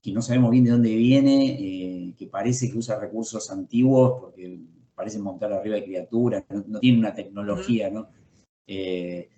[0.02, 4.60] que no sabemos bien de dónde viene, eh, que parece que usa recursos antiguos porque
[4.94, 8.08] parece montar arriba de criaturas, no, tiene una tecnología, ¿no?
[8.66, 9.28] Eh,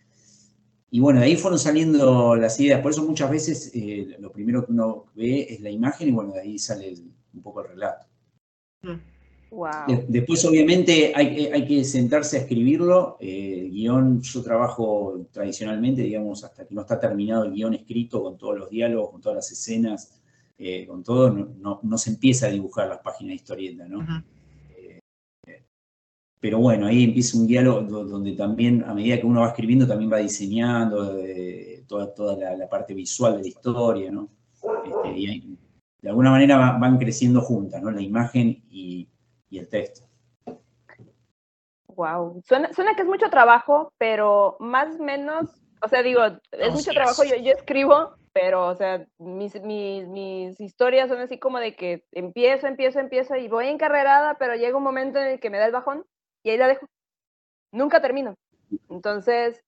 [0.90, 2.80] y bueno, de ahí fueron saliendo las ideas.
[2.80, 6.32] Por eso muchas veces eh, lo primero que uno ve es la imagen y bueno,
[6.32, 6.94] de ahí sale
[7.32, 8.06] un poco el relato.
[9.50, 10.04] Wow.
[10.06, 13.16] después, obviamente, hay, hay, que sentarse a escribirlo.
[13.20, 18.22] Eh, el guion, yo trabajo tradicionalmente, digamos, hasta que no está terminado el guion escrito,
[18.22, 20.20] con todos los diálogos, con todas las escenas,
[20.56, 24.06] eh, con todo, no, no, se empieza a dibujar las páginas de historieta, ¿no?
[26.40, 30.10] pero bueno, ahí empieza un diálogo donde también, a medida que uno va escribiendo, también
[30.10, 34.30] va diseñando eh, toda, toda la, parte visual de la historia, ¿no?
[34.84, 35.58] Este, y
[36.00, 37.90] de alguna manera van creciendo juntas, ¿no?
[37.90, 39.06] La imagen y,
[39.58, 40.06] el texto.
[41.88, 45.50] Wow, suena, suena, que es mucho trabajo, pero más o menos,
[45.82, 50.60] o sea, digo, es mucho trabajo, yo, yo escribo, pero, o sea, mis, mis, mis,
[50.60, 54.84] historias son así como de que empiezo, empiezo, empiezo y voy encarrerada, pero llega un
[54.84, 56.04] momento en el que me da el bajón
[56.44, 56.86] y ahí la dejo.
[57.72, 58.34] Nunca termino.
[58.88, 59.60] Entonces,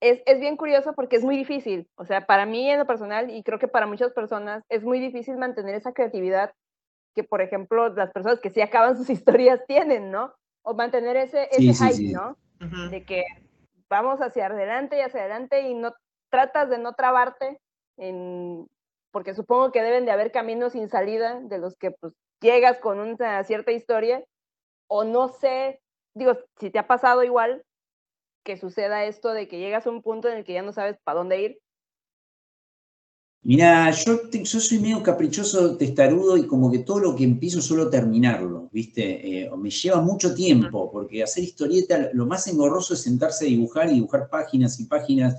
[0.00, 1.88] es, es, bien curioso porque es muy difícil.
[1.96, 5.00] O sea, para mí en lo personal, y creo que para muchas personas, es muy
[5.00, 6.52] difícil mantener esa creatividad
[7.14, 10.34] que, por ejemplo, las personas que sí acaban sus historias tienen, ¿no?
[10.62, 12.36] O mantener ese, ese hype, ¿no?
[12.90, 13.24] De que
[13.88, 15.92] vamos hacia adelante y hacia adelante y no
[16.30, 17.58] tratas de no trabarte
[17.96, 18.68] en,
[19.10, 23.00] porque supongo que deben de haber caminos sin salida de los que pues llegas con
[23.00, 24.24] una cierta historia
[24.86, 25.82] o no sé
[26.14, 27.64] digo, si te ha pasado igual
[28.44, 30.98] que suceda esto de que llegas a un punto en el que ya no sabes
[31.04, 31.58] para dónde ir.
[33.44, 37.90] Mira, yo, yo soy medio caprichoso, testarudo y como que todo lo que empiezo suelo
[37.90, 39.42] terminarlo, ¿viste?
[39.42, 43.90] Eh, me lleva mucho tiempo, porque hacer historieta, lo más engorroso es sentarse a dibujar
[43.90, 45.34] y dibujar páginas y páginas,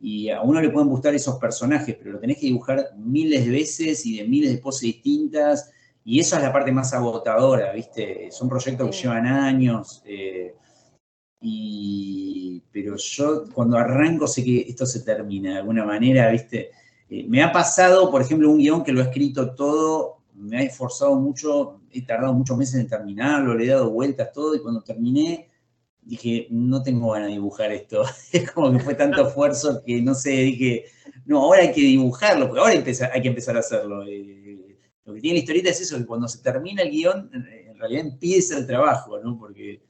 [0.00, 3.50] y a uno le pueden gustar esos personajes, pero lo tenés que dibujar miles de
[3.50, 5.70] veces y de miles de poses distintas,
[6.04, 8.28] y esa es la parte más agotadora, ¿viste?
[8.30, 10.02] Son proyectos que llevan años.
[10.06, 10.54] Eh,
[11.42, 16.70] y, pero yo cuando arranco sé que esto se termina de alguna manera, ¿viste?
[17.12, 20.62] Eh, me ha pasado, por ejemplo, un guion que lo he escrito todo, me ha
[20.62, 24.80] esforzado mucho, he tardado muchos meses en terminarlo, le he dado vueltas todo, y cuando
[24.80, 25.50] terminé
[26.00, 28.02] dije, no tengo ganas de dibujar esto.
[28.32, 30.86] es como que fue tanto esfuerzo que no sé, dije,
[31.26, 34.04] no, ahora hay que dibujarlo, porque ahora hay que empezar a hacerlo.
[34.06, 37.78] Eh, lo que tiene la historieta es eso, que cuando se termina el guion, en
[37.78, 39.38] realidad empieza el trabajo, ¿no?
[39.38, 39.82] Porque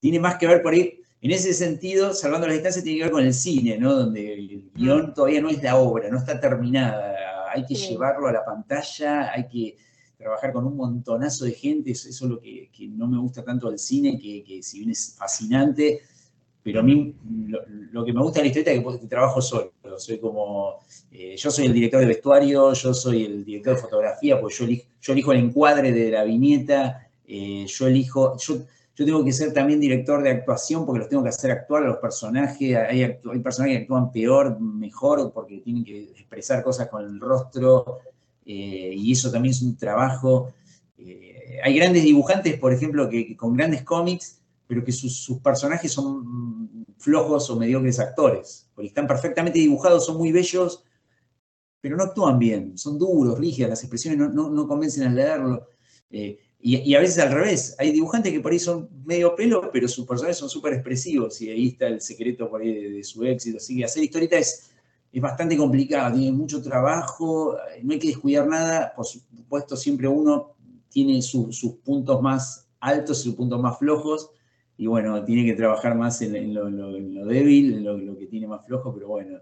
[0.00, 3.12] tiene más que ver por ahí, en ese sentido, salvando las distancias, tiene que ver
[3.12, 3.94] con el cine, ¿no?
[3.94, 5.14] Donde el guion mm.
[5.14, 9.48] todavía no es la obra, no está terminada, hay que llevarlo a la pantalla, hay
[9.48, 9.76] que
[10.16, 13.78] trabajar con un montonazo de gente, eso, es lo que, no me gusta tanto del
[13.80, 16.00] cine, que, que si bien es fascinante,
[16.62, 17.12] pero a mí
[17.90, 19.72] lo, que me gusta de la historieta es que, trabajo solo.
[19.98, 20.78] Soy como,
[21.10, 24.64] eh, yo soy el director de vestuario, yo soy el director de fotografía, pues yo
[24.64, 28.58] elijo, yo elijo el encuadre de la viñeta, eh, yo elijo, yo,
[28.96, 31.88] yo, tengo que ser también director de actuación porque los tengo que hacer actuar a
[31.88, 32.76] los personajes.
[32.76, 37.98] Hay, hay personajes que actúan peor, mejor, porque tienen que expresar cosas con el rostro,
[38.44, 40.52] eh, y eso también es un trabajo.
[41.62, 47.48] hay grandes dibujantes, por ejemplo, que con grandes cómics pero que sus, personajes son flojos
[47.50, 50.82] o mediocres actores, porque están perfectamente dibujados, son muy bellos,
[51.80, 55.68] pero no actúan bien, son duros, rígidas, las expresiones no, convencen al leerlo.
[56.10, 59.86] Eh, y, a veces al revés, hay dibujantes que por ahí son medio pelo, pero
[59.86, 63.58] sus personajes son súper expresivos, y ahí está el secreto por ahí de, su éxito.
[63.58, 64.72] Así que hacer historieta es,
[65.12, 70.56] es bastante complicado, tiene mucho trabajo, no hay que descuidar nada, por supuesto siempre uno
[70.88, 74.30] tiene sus puntos más altos y sus puntos más flojos,
[74.76, 76.68] y bueno, tiene que trabajar más en, lo,
[77.26, 79.38] débil, en lo, que tiene más flojo, pero bueno,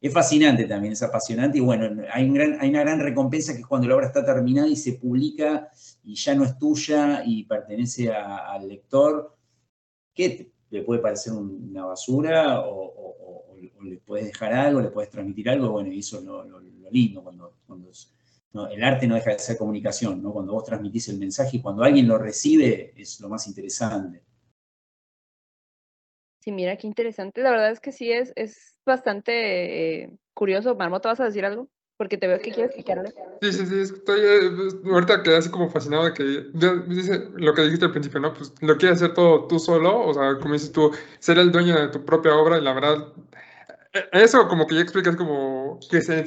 [0.00, 2.30] es fascinante también, es apasionante y bueno, hay,
[2.60, 5.70] hay una gran recompensa que es cuando la obra está terminada y se publica
[6.04, 9.36] y ya no es tuya y pertenece al lector,
[10.14, 15.70] que le puede parecer una basura o, le puedes dejar algo, le puedes transmitir algo,
[15.70, 17.54] bueno, y eso es lo, lindo cuando,
[18.70, 20.32] el arte no deja de ser comunicación, ¿no?
[20.32, 24.22] Cuando vos transmitís el mensaje y cuando alguien lo recibe es lo más interesante.
[26.40, 27.42] Sí, mira, qué interesante.
[27.42, 30.76] La verdad es que sí, es, es bastante eh, curioso.
[30.76, 31.68] Marmota, ¿vas a decir algo?
[31.96, 33.12] Porque te veo que quieres explicarle.
[33.42, 36.22] Sí, sí, sí, estoy, eh, pues, ahorita quedé así como fascinado de que,
[36.86, 38.32] dice lo que dijiste al principio, ¿no?
[38.34, 41.74] Pues lo quieres hacer todo tú solo, o sea, como dices tú, ser el dueño
[41.74, 43.12] de tu propia obra y la verdad,
[44.12, 46.26] eso como que ya explicas como que se,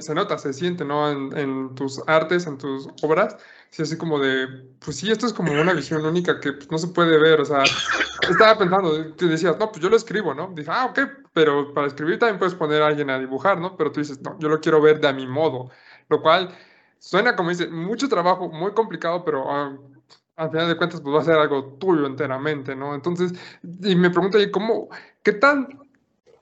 [0.00, 1.10] se nota, se siente, ¿no?
[1.10, 3.36] En, en, tus artes, en tus obras,
[3.70, 4.46] sí, así como de,
[4.84, 7.44] pues sí, esto es como una visión única que pues, no se puede ver, o
[7.44, 7.62] sea,
[8.28, 10.52] estaba pensando, que decías, no, pues yo lo escribo, ¿no?
[10.54, 11.00] Dije, ah, ok,
[11.32, 13.76] pero para escribir también puedes poner a alguien a dibujar, ¿no?
[13.76, 15.70] Pero tú dices, no, yo lo quiero ver de a mi modo,
[16.08, 16.54] lo cual
[16.98, 19.76] suena como dice, mucho trabajo, muy complicado, pero ah,
[20.36, 22.94] al final de cuentas pues va a ser algo tuyo enteramente, ¿no?
[22.94, 23.32] Entonces,
[23.82, 24.88] y me pregunto ¿cómo,
[25.22, 25.68] qué tan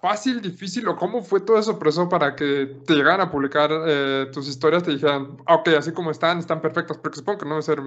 [0.00, 4.26] fácil, difícil o cómo fue todo eso preso para que te llegaran a publicar eh,
[4.32, 7.52] tus historias, te dijeran, ah, ok, así como están, están perfectas, porque supongo que no
[7.52, 7.80] debe ser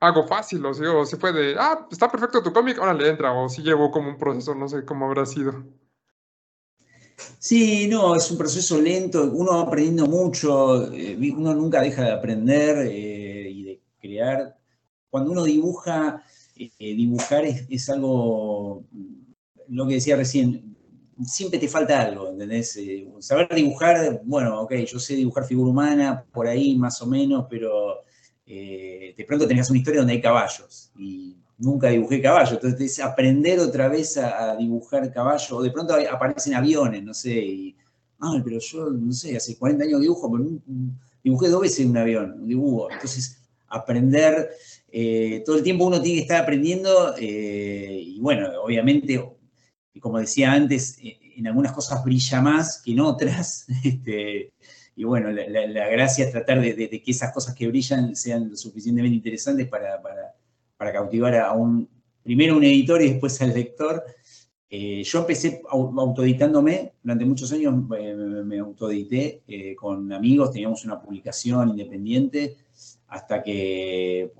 [0.00, 3.08] algo fácil, o, si o se fue de, ah, está perfecto tu cómic, ahora le
[3.08, 5.64] entra, o si llevó como un proceso, no sé cómo habrá sido.
[7.38, 12.12] Sí, no, es un proceso lento, uno va aprendiendo mucho, eh, uno nunca deja de
[12.12, 14.56] aprender eh, y de crear.
[15.10, 16.24] Cuando uno dibuja,
[16.78, 18.84] dibujar es algo
[19.72, 20.76] lo que decía recién,
[21.24, 22.76] siempre te falta algo, ¿entendés?
[22.76, 27.46] Eh, saber dibujar, bueno, ok, yo sé dibujar figura humana, por ahí más o menos,
[27.48, 28.02] pero
[28.46, 33.60] eh, de pronto tenías una historia donde hay caballos y nunca dibujé caballos, entonces aprender
[33.60, 37.76] otra vez a, dibujar caballos, o de pronto aparecen aviones, no sé, y,
[38.20, 40.44] ah, pero yo, no sé, hace 40 años dibujo, pero
[41.22, 44.50] dibujé dos veces un avión, un dibujo, entonces aprender,
[44.90, 49.22] eh, todo el tiempo uno tiene que estar aprendiendo, y bueno, obviamente
[49.94, 53.66] y como decía antes, eh, en algunas cosas brilla más que en otras.
[53.84, 54.52] Este,
[54.94, 59.16] y bueno, la, gracia es tratar de, que esas cosas que brillan sean lo suficientemente
[59.16, 60.02] interesantes para,
[60.92, 61.88] cautivar a un,
[62.22, 64.04] primero a un editor y después al lector.
[64.68, 69.42] Eh, yo empecé autoeditándome, durante muchos años eh, me autoedité
[69.76, 72.56] con amigos, teníamos una publicación independiente,
[73.08, 74.32] hasta que,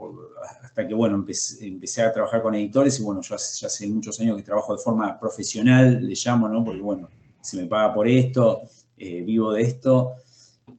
[0.72, 4.38] hasta que bueno, empecé, a trabajar con editores y bueno, yo ya hace muchos años
[4.38, 6.64] que trabajo de forma profesional, le llamo, ¿no?
[6.64, 7.10] Porque bueno,
[7.42, 8.62] se me paga por esto,
[8.96, 10.14] eh, vivo de esto.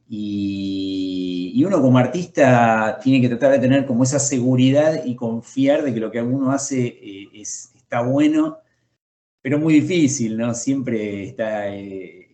[0.09, 5.93] Y, uno como artista tiene que tratar de tener como esa seguridad y confiar de
[5.93, 8.57] que lo que uno hace eh, es, está bueno,
[9.43, 10.55] pero muy difícil, ¿no?
[10.55, 12.27] Siempre está, eh,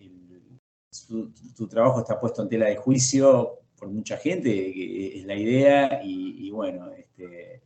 [1.58, 6.50] tu, trabajo está puesto en tela de juicio por mucha gente, es la idea, y,
[6.52, 7.62] bueno, este,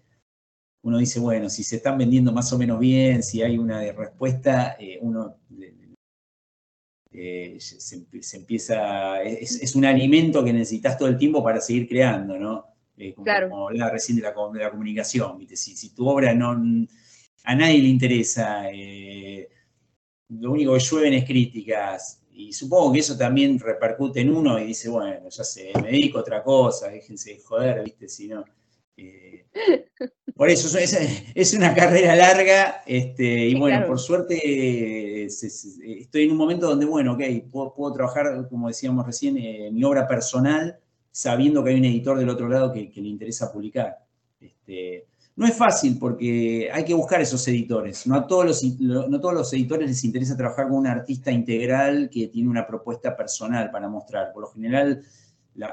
[0.83, 4.75] uno dice, bueno, si se están vendiendo más o menos bien, si hay una respuesta,
[4.79, 5.37] eh, uno
[7.11, 12.65] eh, se, empieza, es, un alimento que necesitas todo el tiempo para seguir creando, ¿no?
[12.97, 16.51] Eh, como, como, hablaba recién de la, de la comunicación, Si, si, tu obra no,
[17.43, 18.65] a nadie le interesa,
[20.29, 24.65] lo único que llueven es críticas, y supongo que eso también repercute en uno y
[24.65, 28.09] dice, bueno, ya sé, me dedico a otra cosa, déjense de joder, ¿viste?
[28.09, 28.43] Si no.
[28.97, 29.32] Eh,
[30.35, 36.67] por eso es, una carrera larga este, y bueno, por suerte estoy en un momento
[36.67, 40.79] donde, bueno, ok, puedo, trabajar, como decíamos recién, eh, mi obra personal,
[41.11, 43.99] sabiendo que hay un editor del otro lado que, le interesa publicar.
[44.39, 48.05] Este, no es fácil porque hay que buscar esos editores.
[48.05, 52.09] No a todos los, no todos los editores les interesa trabajar con un artista integral
[52.11, 54.31] que tiene una propuesta personal para mostrar.
[54.31, 55.03] Por lo general,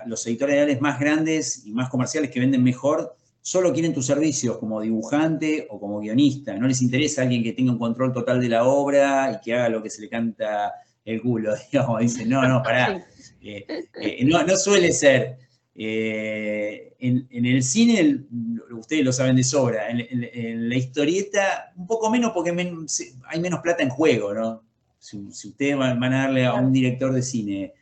[0.06, 4.80] los editores más grandes y más comerciales que venden mejor solo quieren tus servicios como
[4.80, 6.54] dibujante o como guionista.
[6.56, 9.68] No les interesa alguien que tenga un control total de la obra y que haga
[9.68, 10.74] lo que se le canta
[11.04, 12.00] el culo, digamos.
[12.00, 13.06] Dicen, no, no, pará.
[13.42, 13.66] Eh,
[14.00, 15.38] eh, no, no suele ser.
[15.74, 18.24] Eh, en, el cine,
[18.72, 23.82] ustedes lo saben de sobra, en, la historieta, un poco menos porque hay menos plata
[23.82, 24.62] en juego, ¿no?
[24.98, 27.72] Si, ustedes van, a darle a un director de cine,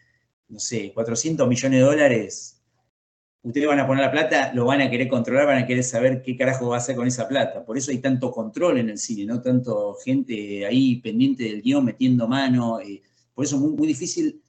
[0.49, 2.58] no sé, 400 millones de dólares,
[3.43, 6.23] ustedes van a poner la plata, lo van a querer controlar, van a querer saber
[6.23, 7.65] qué carajo va a hacer con esa plata.
[7.65, 9.41] Por eso hay tanto control en el cine, ¿no?
[9.41, 12.81] Tanto gente ahí pendiente del guion, metiendo mano.
[12.81, 13.03] Eh,
[13.35, 14.43] por eso es muy, muy difícil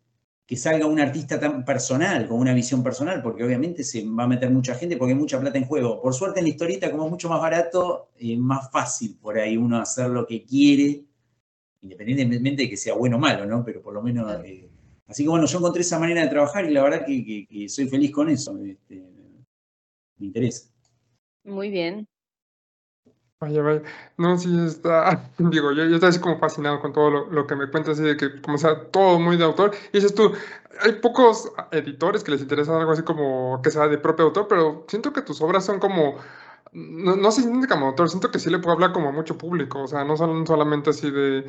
[0.45, 4.27] que salga un artista tan personal, con una visión personal, porque obviamente se va a
[4.27, 6.01] meter mucha gente porque hay mucha plata en juego.
[6.01, 9.57] Por suerte en la historieta, como es mucho más barato, es más fácil por ahí
[9.57, 11.05] uno hacer lo que quiere,
[11.83, 13.63] independientemente de que sea bueno o malo, ¿no?
[13.63, 14.43] Pero por lo menos...
[14.43, 14.67] Eh,
[15.09, 18.11] así que bueno, yo encontré esa manera de trabajar y la verdad que, soy feliz
[18.11, 18.57] con eso.
[18.63, 19.03] Este,
[20.17, 20.69] me interesa.
[21.43, 22.07] Muy bien.
[23.41, 23.81] Vaya, vaya.
[24.17, 25.31] No, sí, está.
[25.37, 28.17] Digo, yo, yo estoy así como fascinado con todo lo, que me cuentas, así de
[28.17, 29.71] que, como sea, todo muy de autor.
[29.93, 30.33] Y dices tú,
[30.81, 34.85] hay pocos editores que les interesa algo así como que sea de propio autor, pero
[34.89, 36.17] siento que tus obras son como.
[36.71, 39.37] No, no sé si como autor, siento que sí le puedo hablar como a mucho
[39.37, 41.45] público, o sea, no son solamente así de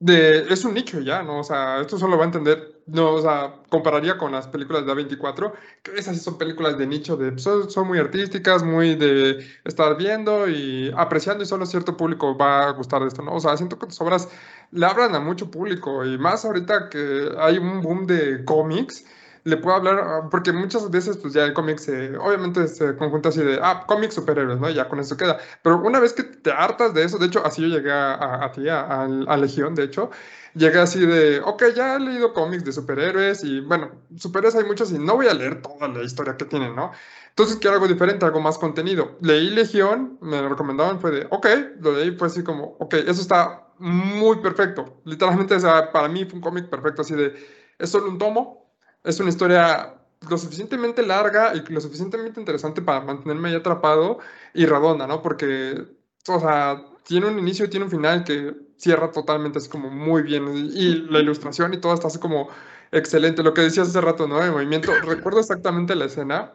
[0.00, 1.40] es un nicho ya, ¿no?
[1.40, 4.92] O sea, esto solo va a entender, no, o sea, compararía con las películas de
[4.92, 5.52] A24,
[5.82, 9.96] que esas sí son películas de nicho, de, son, son, muy artísticas, muy de estar
[9.96, 13.34] viendo y apreciando y solo cierto público va a gustar de esto, ¿no?
[13.34, 14.28] O sea, siento que tus obras
[14.72, 19.04] le hablan a mucho público y más ahorita que hay un boom de cómics,
[19.44, 23.28] le puedo hablar, ah, porque muchas veces pues ya el cómic se, obviamente se conjunta
[23.28, 24.70] así de, ah, cómics superhéroes, ¿no?
[24.70, 25.38] Ya con eso queda.
[25.62, 28.52] Pero una vez que te hartas de eso, de hecho, así yo llegué a, a,
[28.52, 30.10] ti, a, a, Legión, de hecho,
[30.54, 34.90] llegué así de, ok, ya he leído cómics de superhéroes y bueno, superhéroes hay muchos
[34.92, 36.92] y no voy a leer toda la historia que tienen, ¿no?
[37.28, 39.18] Entonces quiero algo diferente, algo más contenido.
[39.20, 41.46] Leí Legión, me lo recomendaban, fue de, ok,
[41.80, 45.02] lo leí, fue así como, ok, eso está muy perfecto.
[45.04, 47.34] Literalmente, o sea, para mí fue un cómic perfecto, así de,
[47.78, 48.63] es solo un tomo,
[49.04, 49.94] es una historia
[50.28, 54.18] lo suficientemente larga y lo suficientemente interesante para mantenerme ahí atrapado
[54.54, 55.22] y redonda, ¿no?
[55.22, 55.86] Porque,
[56.28, 60.22] o sea, tiene un inicio y tiene un final que cierra totalmente así como muy
[60.22, 60.48] bien.
[60.72, 62.48] Y la ilustración y todo está así como
[62.90, 63.42] excelente.
[63.42, 64.42] Lo que decías hace rato, ¿no?
[64.42, 64.92] El movimiento.
[65.04, 66.54] Recuerdo exactamente la escena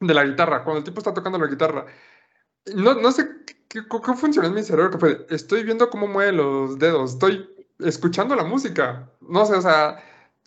[0.00, 1.86] de la guitarra, cuando el tipo está tocando la guitarra.
[2.74, 3.28] No, no sé
[3.68, 7.48] qué, qué funcionó en mi cerebro, que fue, estoy viendo cómo mueve los dedos, estoy
[7.80, 9.10] escuchando la música.
[9.20, 9.98] No sé, o sea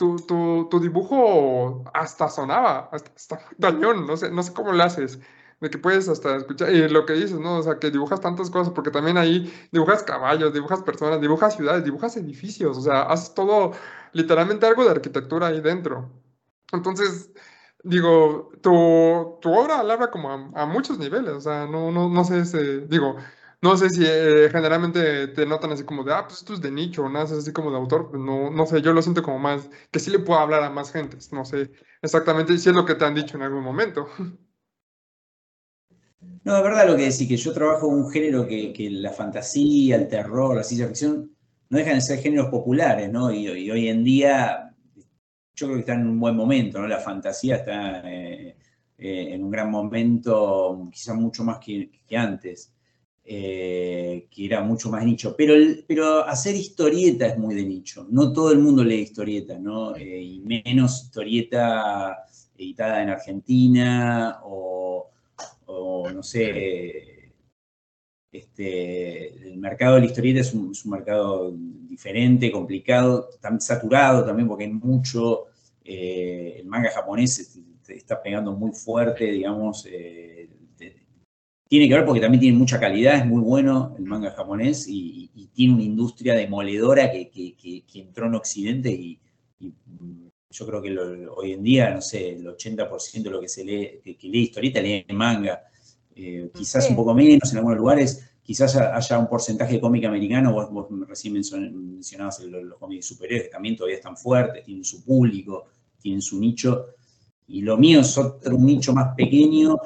[0.01, 5.19] tu, tu, dibujo hasta sonaba, hasta, dañón, no sé, no sé cómo lo haces,
[5.59, 7.59] de que puedes hasta escuchar, y lo que dices, ¿no?
[7.59, 11.83] O sea, que dibujas tantas cosas, porque también ahí dibujas caballos, dibujas personas, dibujas ciudades,
[11.83, 13.73] dibujas edificios, o sea, haces todo,
[14.13, 16.09] literalmente algo de arquitectura ahí dentro.
[16.71, 17.31] Entonces,
[17.83, 22.39] digo, tu, tu obra habla como a, muchos niveles, o sea, no, no, no sé,
[22.39, 23.17] ese, digo,
[23.61, 26.71] no sé si eh, generalmente te notan así como de, ah, pues esto es de
[26.71, 28.09] nicho, no es así como de autor.
[28.09, 30.69] Pues no, no sé, yo lo siento como más, que sí le puedo hablar a
[30.69, 31.17] más gente.
[31.31, 31.71] No sé
[32.01, 34.07] exactamente si es lo que te han dicho en algún momento.
[36.43, 39.95] No, es verdad lo que decís, que yo trabajo un género que, que, la fantasía,
[39.95, 41.35] el terror, la ciencia ficción,
[41.69, 43.31] no dejan de ser géneros populares, ¿no?
[43.31, 44.73] Y, hoy en día
[45.55, 46.87] yo creo que está en un buen momento, ¿no?
[46.87, 48.57] La fantasía está eh,
[48.97, 52.73] eh, en un gran momento, quizás mucho más que, que antes.
[53.23, 55.35] Eh, que era mucho más nicho.
[55.37, 58.07] Pero, hacer historieta es muy de nicho.
[58.09, 59.95] No todo el mundo lee historieta, ¿no?
[59.95, 62.25] Eh, y menos historieta
[62.57, 65.09] editada en Argentina o,
[66.13, 67.33] no sé,
[68.31, 71.53] este, el mercado de la historieta es un, mercado
[71.87, 73.29] diferente, complicado,
[73.59, 75.45] saturado también porque hay mucho,
[75.83, 77.57] eh, el manga japonés
[77.87, 79.85] está pegando muy fuerte, digamos,
[81.71, 85.29] tiene que ver porque también tiene mucha calidad, es muy bueno el manga japonés y,
[85.53, 89.17] tiene una industria demoledora que, entró en Occidente y,
[90.49, 94.01] yo creo que hoy en día, no sé, el 80% de lo que se lee,
[94.03, 95.61] que, lee historieta lee manga,
[96.13, 100.51] eh, quizás un poco menos en algunos lugares, quizás haya un porcentaje de cómic americano,
[100.51, 105.67] vos, recién mencionabas los, cómics superhéroes, que también todavía están fuertes, tienen su público,
[106.01, 106.87] tienen su nicho,
[107.47, 109.77] y lo mío es otro nicho más pequeño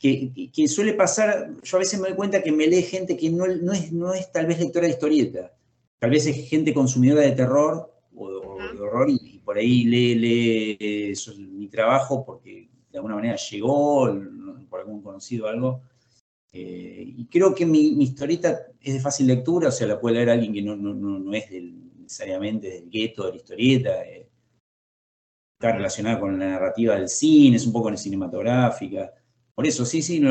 [0.00, 3.46] que, suele pasar, yo a veces me doy cuenta que me lee gente que no,
[3.46, 5.52] no, es, no es tal vez lectora de historieta,
[5.98, 11.14] tal vez es gente consumidora de terror o, de horror y, por ahí lee, lee
[11.50, 14.10] mi trabajo porque de alguna manera llegó
[14.70, 15.82] por algún conocido o algo.
[16.52, 20.30] Eh, y creo que mi, historieta es de fácil lectura, o sea, la puede leer
[20.30, 24.02] alguien que no, no, no es necesariamente del gueto de la historieta.
[24.04, 24.26] Eh,
[25.58, 29.12] está relacionada con la narrativa del cine, es un poco cinematográfica.
[29.60, 30.22] Por eso, sí, sí,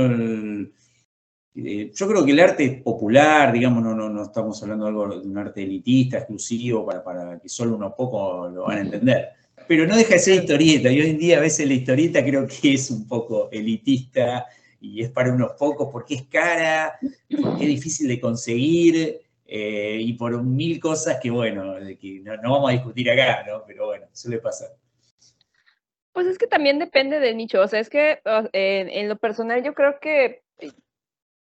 [1.54, 5.38] eh, yo creo que el arte popular, digamos, no, estamos hablando de, algo, de un
[5.38, 9.30] arte elitista, exclusivo, para, que solo unos pocos lo van a entender.
[9.68, 12.48] Pero no deja de ser historieta, y hoy en día a veces la historieta creo
[12.48, 14.48] que es un poco elitista
[14.82, 20.14] y es para unos pocos porque es cara, porque es difícil de conseguir, eh, y
[20.14, 23.64] por mil cosas que, bueno, no, no, vamos a discutir acá, ¿no?
[23.68, 24.70] Pero bueno, suele pasar.
[26.12, 28.20] Pues es que también depende del nicho, o sea, es que
[28.54, 30.72] en, lo personal yo creo que eh,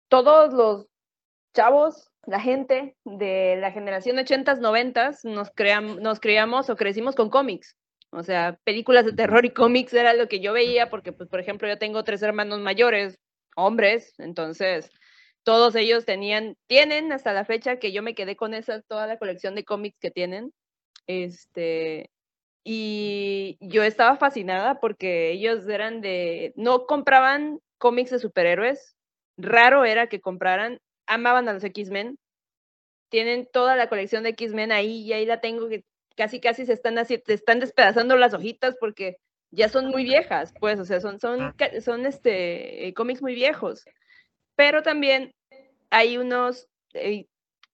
[0.08, 0.86] todos los
[1.54, 5.52] chavos, la gente de la generación 80s, 90s, nos,
[6.00, 7.76] nos criamos o crecimos con cómics.
[8.10, 11.40] O sea, películas de terror y cómics era lo que yo veía porque, pues, por
[11.40, 13.18] ejemplo, yo tengo tres hermanos mayores,
[13.56, 14.90] hombres, entonces
[15.42, 19.18] todos ellos tenían, tienen hasta la fecha que yo me quedé con esa, toda la
[19.18, 20.52] colección de cómics que tienen.
[21.06, 22.10] Este,
[22.68, 28.96] y yo estaba fascinada porque ellos eran de, no compraban cómics de superhéroes,
[29.36, 32.18] raro era que compraran, amaban a los X-Men,
[33.08, 35.84] tienen toda la colección de X-Men ahí y ahí la tengo que
[36.16, 39.18] casi casi se están así, te están despedazando las hojitas porque
[39.52, 43.84] ya son muy viejas, pues, o sea, son, son, son este, cómics muy viejos.
[44.56, 45.32] Pero también
[45.90, 47.26] hay unos, eh,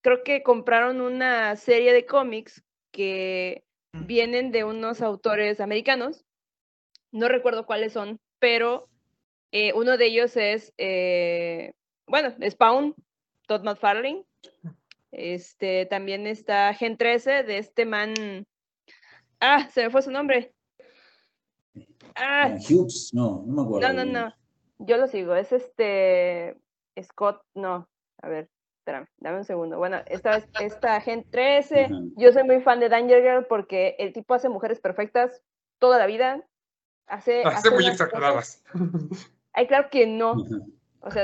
[0.03, 6.24] creo que compraron una serie de cómics que vienen de unos autores americanos,
[7.11, 8.88] no recuerdo cuáles son, pero
[9.53, 11.74] eh, uno de ellos es, eh,
[12.07, 12.95] bueno, Spawn,
[13.47, 14.24] Todd McFarlane,
[15.12, 18.14] este, también está Gen 13 de este man.
[19.40, 20.55] Ah, se me fue su nombre.
[22.14, 23.93] Ah, Hughes, no, no me acuerdo.
[23.93, 24.34] No, no, no.
[24.78, 25.34] Yo lo sigo.
[25.34, 26.57] Es este
[27.01, 27.88] Scott, no.
[28.22, 28.49] A ver,
[28.83, 29.78] espérame, dame un segundo.
[29.78, 31.89] Bueno, esta es esta Gen 13.
[32.16, 35.41] Yo soy muy fan de Danger Girl porque el tipo hace mujeres perfectas
[35.78, 36.45] toda la vida.
[37.07, 38.64] Hace, hace, muy exageradas.
[39.53, 40.35] Ay, claro que no.
[41.01, 41.22] O sea,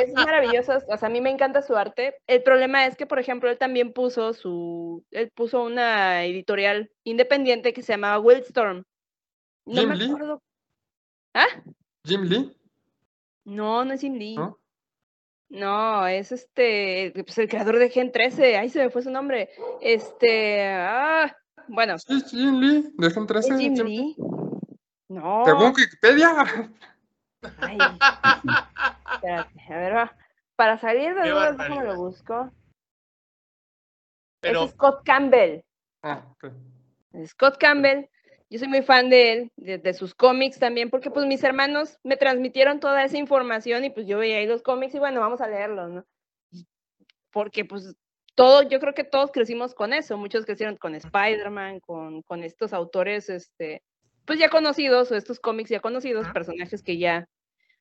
[0.00, 0.78] es, maravilloso.
[0.88, 2.16] O sea, a mí me encanta su arte.
[2.28, 5.04] El problema es que, por ejemplo, él también puso su.
[5.10, 8.84] Él puso una editorial independiente que se llamaba Wildstorm.
[9.66, 10.34] No ¿Jim me acuerdo.
[10.34, 10.40] Lee?
[11.34, 11.62] ¿Ah?
[12.04, 12.56] ¿Jim Lee?
[13.44, 14.36] No, no es Jim Lee.
[14.36, 14.59] ¿No?
[15.50, 17.12] Es este.
[17.14, 18.56] Pues el creador de Gen 13.
[18.56, 19.50] Ahí se me fue su nombre.
[19.80, 20.64] Este.
[20.64, 21.36] Ah,
[21.68, 21.98] bueno.
[21.98, 23.58] Sí, Jim Lee, de Gen 13.
[23.58, 24.16] Jim Lee?
[25.08, 25.44] No.
[25.44, 26.30] Según Wikipedia.
[27.58, 27.78] Ay.
[29.14, 30.16] Espérate, a ver, va.
[30.56, 32.52] Para salir de dudas, ¿cómo lo busco?
[34.42, 35.62] Es Scott Campbell.
[36.02, 36.52] Ah, ok.
[37.26, 38.08] Scott Campbell.
[38.50, 42.16] Yo soy muy fan de él, de, sus cómics también, porque pues mis hermanos me
[42.16, 45.46] transmitieron toda esa información y pues yo veía ahí los cómics y bueno, vamos a
[45.46, 46.04] leerlos, ¿no?
[47.30, 47.94] Porque pues
[48.34, 52.72] todo, yo creo que todos crecimos con eso, muchos crecieron con Spider-Man, con, con estos
[52.72, 53.84] autores, este,
[54.24, 57.28] pues ya conocidos, o estos cómics ya conocidos, personajes que ya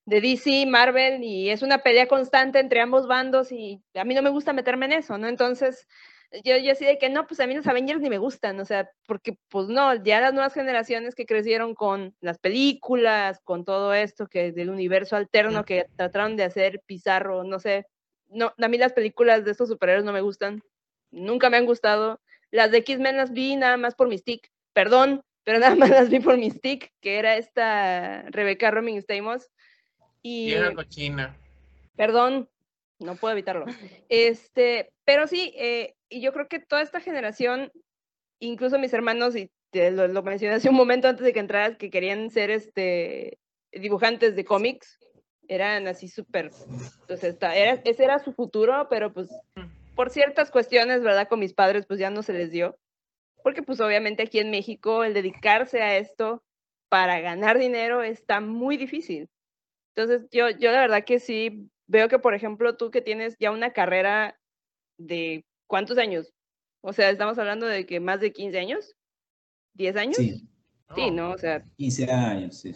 [0.06, 4.22] de DC, Marvel, y es una pelea constante entre ambos bandos y a mí no
[4.22, 5.28] me gusta meterme en eso, ¿no?
[5.28, 5.88] Entonces,
[6.44, 8.66] yo, yo así de que no, pues a mí los Avengers ni me gustan, o
[8.66, 13.94] sea, porque pues no, ya las nuevas generaciones que crecieron con las películas, con todo
[13.94, 17.88] esto, que del universo alterno que trataron de hacer Pizarro, no sé,
[18.28, 20.62] no, a mí las películas de estos superhéroes no me gustan,
[21.10, 22.22] nunca me han gustado,
[22.52, 26.10] las de X-Men las vi nada más por mi stick, perdón, pero nada más las
[26.10, 29.50] vi por mi stick, que era esta Rebeca Roming Stamos,
[30.22, 31.36] y, cochina.
[31.96, 32.50] Perdón,
[33.00, 33.66] no puedo evitarlo.
[34.10, 37.72] Este, pero sí, eh, y yo creo que toda esta generación,
[38.40, 41.90] incluso mis hermanos, y te lo, mencioné hace un momento antes de que entraras, que
[41.90, 43.40] querían ser este,
[43.72, 44.98] dibujantes de cómics,
[45.48, 46.52] eran así súper,
[47.08, 49.30] pues era, ese era su futuro, pero pues
[49.96, 51.28] por ciertas cuestiones, ¿verdad?
[51.28, 52.78] Con mis padres, pues ya no se les dio.
[53.44, 56.44] Porque pues obviamente aquí en México el dedicarse a esto
[56.88, 59.30] para ganar dinero está muy difícil.
[59.96, 63.52] Entonces, yo, yo la verdad que sí veo que, por ejemplo, tú que tienes ya
[63.52, 64.40] una carrera
[64.98, 66.34] de cuántos años?
[66.82, 68.96] O sea, estamos hablando de que más de 15 años,
[69.76, 70.18] 10 años.
[70.18, 70.50] Sí.
[70.96, 71.32] Sí, ¿no?
[71.32, 71.64] O sea.
[71.78, 72.76] 15 años, sí.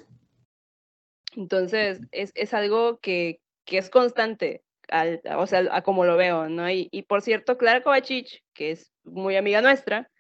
[1.36, 6.48] Entonces, es, es algo que, que, es constante, al, o sea, a como lo veo,
[6.48, 6.70] ¿no?
[6.70, 10.12] Y, y por cierto, Clara Kovacic, que es muy amiga nuestra,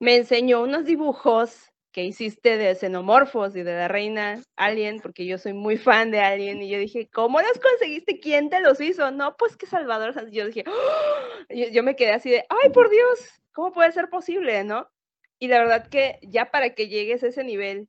[0.00, 5.38] me enseñó unos dibujos que hiciste de xenomorfos y de la reina Alien, porque yo
[5.38, 8.18] soy muy fan de Alien, y yo dije, ¿cómo los conseguiste?
[8.18, 9.12] ¿Quién te los hizo?
[9.12, 11.54] No, pues que Salvador, yo dije, ¡Oh!
[11.54, 13.20] yo, me quedé así de, ay, por Dios,
[13.52, 14.90] ¿cómo puede ser posible, no?
[15.38, 17.88] Y la verdad que ya para que llegues a ese nivel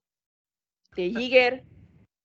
[0.95, 1.63] de Jigger,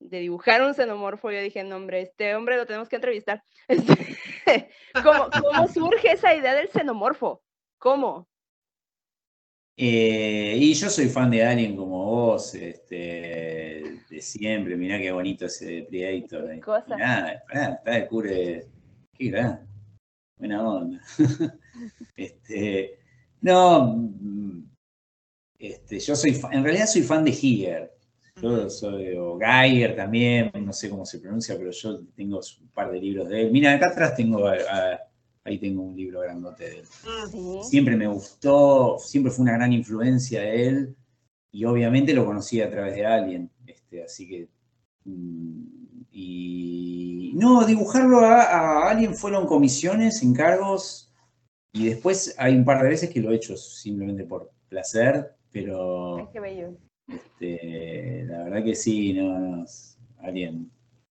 [0.01, 3.43] de dibujar un xenomorfo, yo dije, no, hombre, este hombre lo tenemos que entrevistar.
[4.47, 4.71] Este,
[5.05, 7.43] ¿Cómo, ¿Cómo surge esa idea del xenomorfo?
[7.79, 8.30] ¿Cómo?
[9.83, 14.77] Eh, y yo soy fan de Alien como vos, este, de siempre.
[14.77, 16.53] Mirá qué bonito ese Predator.
[16.53, 16.61] Eh.
[16.61, 17.33] Cosa.
[17.51, 18.67] está de cure.
[19.15, 19.67] Qué gran.
[20.37, 21.01] Buena onda.
[22.15, 22.99] este,
[23.41, 24.13] no,
[25.59, 27.91] este, yo soy en realidad soy fan de Giger.
[28.37, 32.91] Yo soy, o Geiger también, no sé cómo se pronuncia, pero yo tengo un par
[32.93, 33.51] de libros de él.
[33.51, 35.10] Mira, acá atrás tengo a
[35.45, 36.87] Ahí tengo un libro grandote de él.
[37.63, 40.97] Siempre me gustó, siempre fue una gran influencia de él
[41.51, 43.51] y obviamente lo conocí a través de Alien.
[43.67, 44.49] Este, así que.
[45.05, 45.65] Mm,
[46.11, 47.33] y.
[47.37, 51.11] No, dibujarlo a, a, Alien fueron comisiones, encargos
[51.73, 56.29] y después hay un par de veces que lo he hecho simplemente por placer, pero.
[56.33, 56.77] qué bello.
[57.07, 59.65] Este, la verdad que sí, no, no,
[60.19, 60.71] Alien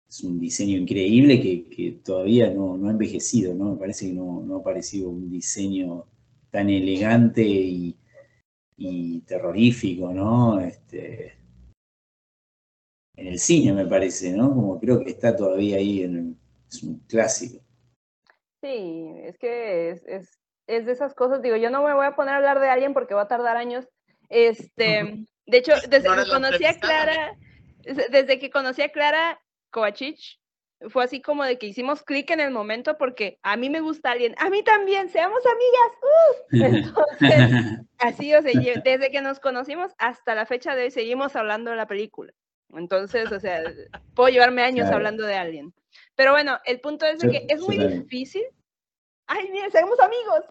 [0.10, 3.74] es un diseño increíble que, todavía no, ha envejecido, ¿no?
[3.74, 6.05] Me parece que no, no ha parecido un diseño
[6.49, 7.95] tan elegante y,
[9.28, 10.60] terrorífico, ¿no?
[10.62, 11.38] Este,
[13.16, 14.49] en el cine, me parece, ¿no?
[14.49, 17.64] Como creo que está todavía ahí, en, es un clásico.
[18.62, 22.34] Sí, es que es, es, de esas cosas, digo, yo no me voy a poner
[22.34, 23.88] a hablar de alguien porque va a tardar años.
[24.30, 27.38] Este, de hecho, desde que conocí a Clara,
[27.84, 29.39] desde que conocí a Clara
[29.72, 30.39] Kovacic,
[30.88, 34.11] fue así como de que hicimos clic en el momento porque a mí me gusta
[34.11, 36.86] alguien, a mí también, seamos amigas.
[37.20, 38.53] Entonces, así, o sea,
[38.84, 42.32] desde que nos conocimos hasta la fecha de hoy seguimos hablando de la película.
[42.74, 43.63] Entonces, o sea,
[44.13, 45.74] puedo llevarme años hablando de alguien.
[46.15, 48.43] Pero bueno, el punto es de que es muy difícil.
[49.26, 50.43] Ay, miren, seamos amigos.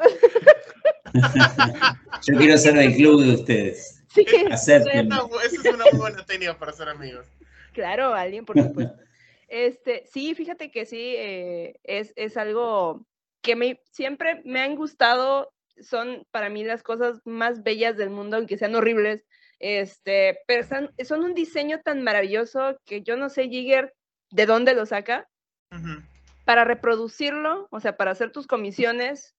[2.27, 4.05] Yo quiero ser del club de ustedes.
[4.13, 7.27] Sí, esa es una buena técnica para ser amigos.
[7.73, 9.08] Claro, alguien, por supuesto.
[9.49, 13.07] Este, sí, fíjate que sí, eh, es, es, algo
[13.43, 18.37] que me, siempre me han gustado, son para mí las cosas más bellas del mundo,
[18.37, 19.25] aunque sean horribles,
[19.59, 23.95] este, pero son, un diseño tan maravilloso que yo no sé, Jigger,
[24.31, 25.29] de dónde lo saca,
[26.45, 29.35] para reproducirlo, o sea, para hacer tus comisiones,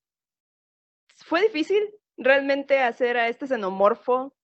[1.16, 1.84] fue difícil
[2.18, 4.36] realmente hacer a este xenomorfo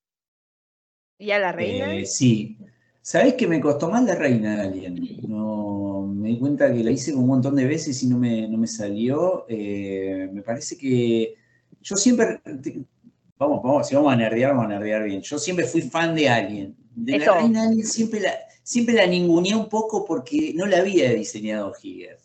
[1.18, 1.96] y a la reina.
[1.96, 2.58] Eh, sí,
[3.06, 5.20] ¿Sabés que me costó más la reina Alien?
[5.28, 8.58] No, me di cuenta que la hice un montón de veces y no me, no
[8.58, 9.46] me salió.
[9.48, 11.36] Eh, me parece que
[11.84, 12.42] yo siempre,
[13.38, 15.22] vamos, vamos, si vamos a nerdear, vamos a nerdear bien.
[15.22, 16.76] Yo siempre fui fan de Alien.
[16.96, 18.32] De la reina Alien siempre la,
[18.64, 22.24] siempre la ninguneé un poco porque no la había diseñado Higgins.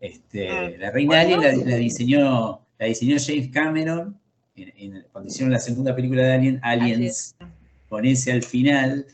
[0.00, 0.70] Este, ah.
[0.76, 4.18] la reina Alien la, diseñó, la diseñó James Cameron
[4.56, 7.36] en, cuando hicieron la segunda película de Alien, Aliens,
[7.88, 9.06] con ese al final.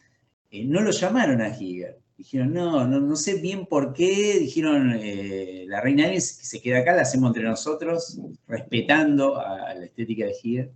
[0.53, 1.99] Eh, no lo llamaron a Giger.
[2.15, 4.39] Dijeron, no, no, sé bien por qué.
[4.39, 9.87] Dijeron, eh, la reina que se queda acá, la hacemos entre nosotros, respetando a, la
[9.87, 10.73] estética de Giger.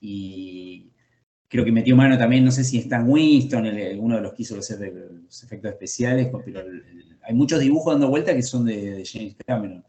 [0.00, 0.90] Y
[1.46, 3.66] creo que metió mano también, no sé si Stan Winston,
[3.98, 6.64] uno de los que hizo los, efectos especiales, pero
[7.22, 9.84] hay muchos dibujos dando vuelta que son de, James Cameron.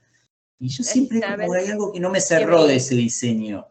[0.60, 3.66] Y yo siempre como hay algo que no me cerró de ese diseño.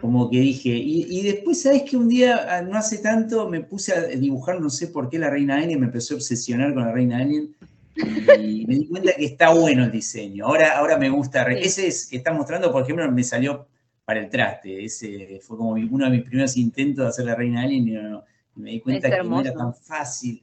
[0.00, 3.92] Como que dije, y, después, ¿sabes que Un día, ah, no hace tanto, me puse
[3.92, 6.92] a dibujar, no sé por qué, la Reina Alien, me empezó a obsesionar con la
[6.92, 7.54] Reina Alien,
[7.96, 10.46] y me di cuenta que está bueno el diseño.
[10.46, 11.42] Ahora, ahora me gusta.
[11.52, 13.66] Ese es, que está mostrando, por ejemplo, me salió
[14.04, 14.84] para el traste.
[14.84, 18.70] Ese fue como uno de mis primeros intentos de hacer la Reina Alien, y, me
[18.72, 20.42] di cuenta que no era tan fácil.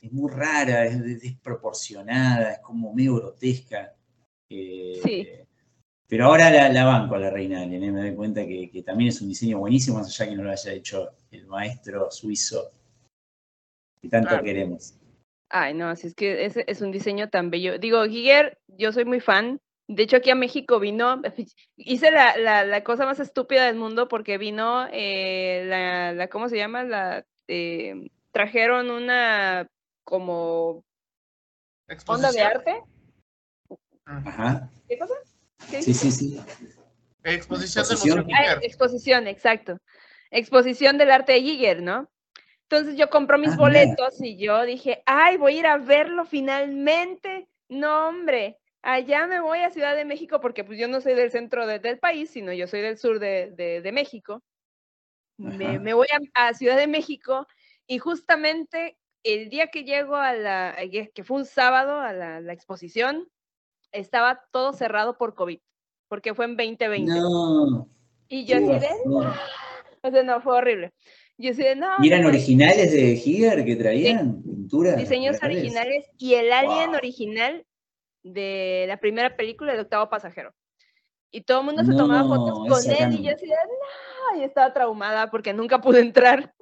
[0.00, 3.94] Es muy rara, es desproporcionada, es como medio grotesca.
[4.48, 5.26] Eh, sí.
[6.08, 7.92] Pero ahora la, la banco a la reina Alien, ¿eh?
[7.92, 10.72] me doy cuenta que, también es un diseño buenísimo, más allá que no lo haya
[10.72, 12.72] hecho el maestro suizo
[14.00, 14.94] que tanto queremos.
[15.50, 17.78] Ay, no, así es que es, es, un diseño tan bello.
[17.78, 19.60] Digo, Giger, yo soy muy fan.
[19.86, 21.20] De hecho, aquí a México vino,
[21.76, 26.56] hice la, la, cosa más estúpida del mundo porque vino eh, la, la, ¿cómo se
[26.56, 26.84] llama?
[26.84, 29.68] La, eh, trajeron una
[30.04, 30.84] como
[32.06, 32.82] onda de arte.
[34.04, 34.70] Ajá.
[34.88, 35.14] ¿Qué cosa?
[35.66, 36.40] Sí, sí, sí.
[37.24, 38.26] Exposición, ¿Exposición?
[38.26, 39.78] de ah, exposición, exacto.
[40.30, 42.10] Exposición del arte de Giger, ¿no?
[42.62, 46.24] Entonces yo compro mis ah, boletos y yo dije, ay, voy a ir a verlo
[46.24, 47.48] finalmente.
[47.68, 51.30] No, hombre, allá me voy a Ciudad de México porque pues yo no soy del
[51.30, 54.42] centro del país, sino yo soy del sur de, México.
[55.38, 57.46] Me, voy a, Ciudad de México
[57.86, 60.76] y justamente el día que llego a la,
[61.14, 63.28] que fue un sábado a la exposición,
[63.92, 65.58] estaba todo cerrado por COVID,
[66.08, 67.12] porque fue en 2020.
[67.12, 67.88] No.
[68.28, 68.88] Y yo así de,
[70.02, 70.92] o sea, no, fue horrible.
[71.38, 71.88] Yo así de, no.
[72.00, 74.42] ¿Y eran originales de Giger que traían?
[74.42, 74.96] Pinturas.
[74.96, 77.64] Diseños originales y el alien original
[78.22, 80.52] de la primera película de Octavo Pasajero.
[81.30, 84.44] Y todo el mundo se tomaba fotos con él y yo así de, no, y
[84.44, 86.54] estaba traumada porque nunca pude entrar.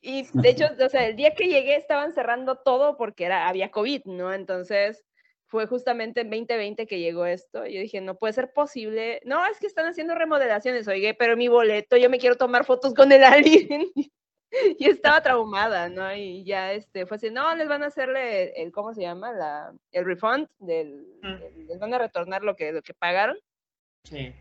[0.00, 3.70] Y de hecho, o sea, el día que llegué estaban cerrando todo porque era, había
[3.70, 4.32] COVID, ¿no?
[4.32, 5.04] Entonces,
[5.50, 7.66] fue justamente en 2020 que llegó esto.
[7.66, 9.20] Yo dije, no puede ser posible.
[9.24, 12.94] No, es que están haciendo remodelaciones, oye, pero mi boleto, yo me quiero tomar fotos
[12.94, 13.90] con el alien.
[14.78, 16.14] y estaba traumada, ¿no?
[16.14, 19.32] Y ya este, fue así, no, les van a hacerle el, ¿cómo se llama?
[19.32, 21.66] La, el refund, del, mm.
[21.66, 23.36] les van a retornar lo que, lo que pagaron.
[24.04, 24.32] Sí.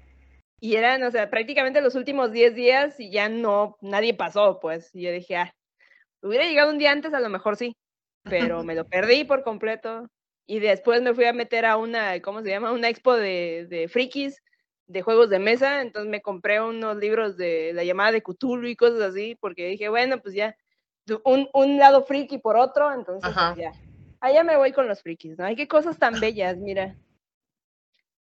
[0.61, 4.93] Y eran, o sea, prácticamente los últimos 10 días y ya no, nadie pasó, pues.
[4.93, 5.55] Y yo dije, ah,
[6.21, 7.75] hubiera llegado un día antes, a lo mejor sí,
[8.23, 10.07] pero me lo perdí por completo
[10.49, 12.71] y después me fui a meter a una, ¿cómo se llama?
[12.71, 14.41] Una expo de, de frikis,
[14.87, 18.75] de juegos de mesa, entonces me compré unos libros de la llamada de Cthulhu y
[18.75, 20.57] cosas así, porque dije, bueno, pues ya,
[21.23, 23.71] un, un lado friki por otro, entonces pues, ya.
[24.21, 25.45] Allá me voy con los frikis, ¿no?
[25.45, 26.95] Ay, qué cosas tan bellas, mira.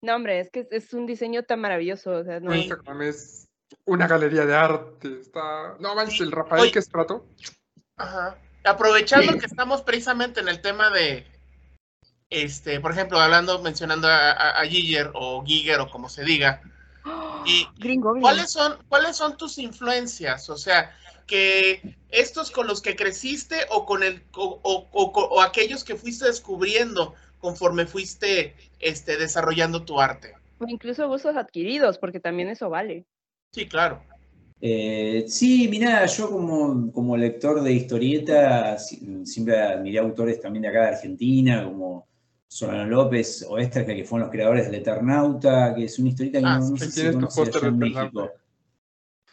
[0.02, 2.12] No, hombre, es que es, un diseño tan maravilloso.
[2.12, 2.60] O sea, no, Sí.
[2.60, 3.48] Instagram es
[3.86, 5.22] una galería de arte.
[5.22, 5.78] Está.
[5.80, 6.72] No manches, el Rafael Oye.
[6.74, 7.26] que es trato.
[7.96, 8.38] Ajá.
[8.66, 11.26] Aprovechando que estamos precisamente en el tema de,
[12.30, 16.62] este, por ejemplo, hablando, mencionando a, a, a Giger o Giger o como se diga,
[17.46, 17.68] y.
[18.22, 20.50] ¿cuáles son, ¿cuáles son tus influencias?
[20.50, 25.42] O sea, que estos con los que creciste o con el o, o- o- o
[25.42, 30.34] aquellos que fuiste descubriendo conforme fuiste este, desarrollando tu arte.
[30.60, 33.06] O incluso gustos adquiridos, porque también eso vale.
[33.52, 34.04] Sí, claro.
[34.60, 40.70] Eh, sí, mirá, yo como, como lector de historieta si- siempre admiré autores también de
[40.70, 42.08] acá de Argentina, como
[42.48, 46.46] Solano López o Esterka, que fueron los creadores del Eternauta, que es una historieta que
[46.46, 48.32] Ah, no, no sé si conoce allá en México.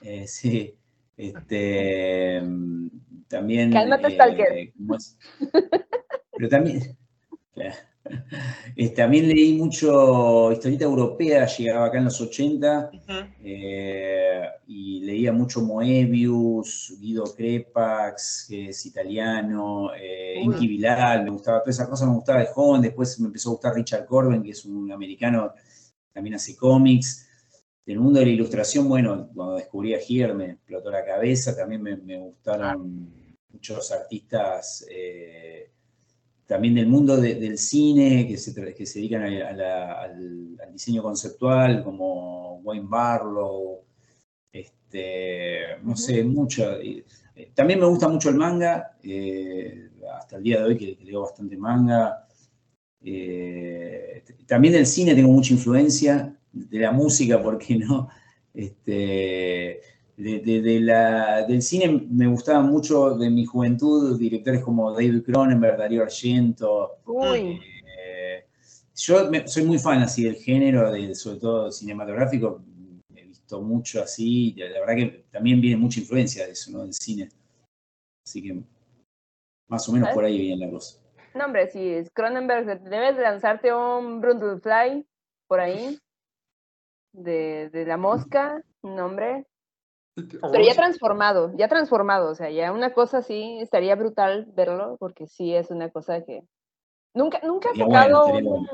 [0.01, 0.77] Eh, sí,
[1.17, 2.89] este, mm,
[3.29, 3.73] también...
[3.73, 4.73] Cálmate, eh, Stalker.
[6.33, 6.97] Pero también...
[8.77, 13.13] Eh, también leí mucho historieta europea, llegaba acá en los 80, Ujú.
[13.43, 21.77] eh, y leía mucho Moebius, Guido Crepax, que es italiano, eh, Bilal, me gustaba, todas
[21.77, 24.65] esas cosas me gustaba de joven, después me empezó a gustar Richard Corben, que es
[24.65, 25.53] un americano,
[26.13, 27.29] también hace cómics.
[27.87, 31.83] Del mundo de la ilustración, bueno, cuando descubrí a Giger me explotó la cabeza, también
[31.83, 33.13] me, me gustaron
[33.51, 35.34] muchos artistas eh,
[36.47, 40.57] también del mundo de- del cine que se, que se dedican a- a la- al,
[40.65, 43.81] al diseño conceptual, como Wayne Barlow,
[44.53, 46.79] este, no sé, mucho.
[46.81, 47.05] eh,
[47.55, 51.23] También me gusta mucho el manga, eh, hasta el día de hoy que, que leo
[51.23, 52.27] bastante manga.
[53.03, 58.09] Eh, t- también del cine tengo mucha influencia, de la música, ¿por qué no?
[58.55, 59.81] Este,
[60.17, 65.23] de, de- de la- del cine me gustaban mucho de mi juventud directores como David
[65.25, 66.99] Cronenberg, Darío Argento.
[67.07, 67.61] Uy,
[67.99, 68.47] eh,
[68.95, 72.63] yo me- soy muy fan así del género, de, sobre todo cinematográfico.
[73.15, 74.55] He visto mucho así.
[74.57, 76.83] y La verdad que también viene mucha influencia de eso, ¿no?
[76.83, 77.29] Del cine.
[78.27, 78.63] Así que
[79.69, 81.01] más o menos por ahí viene la cosa.
[81.35, 85.05] no, hombre, si es Cronenberg, de- debes lanzarte un Brundlefly
[85.49, 85.99] por ahí,
[87.13, 89.45] de, de la mosca, no, hombre.
[90.15, 95.27] Pero ya transformado, ya transformado, o sea, ya una cosa así, estaría brutal verlo, porque
[95.27, 96.43] sí es una cosa que...
[97.15, 98.69] Nunca, nunca has bueno, sacado un-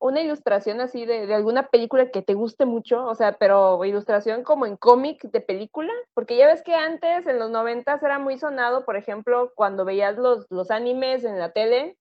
[0.00, 4.44] una ilustración así de, de alguna película que te guste mucho, o sea, pero ilustración
[4.44, 8.38] como en cómic de película, porque ya ves que antes, en los noventas, era muy
[8.38, 11.96] sonado, por ejemplo, cuando veías los, los animes en la tele,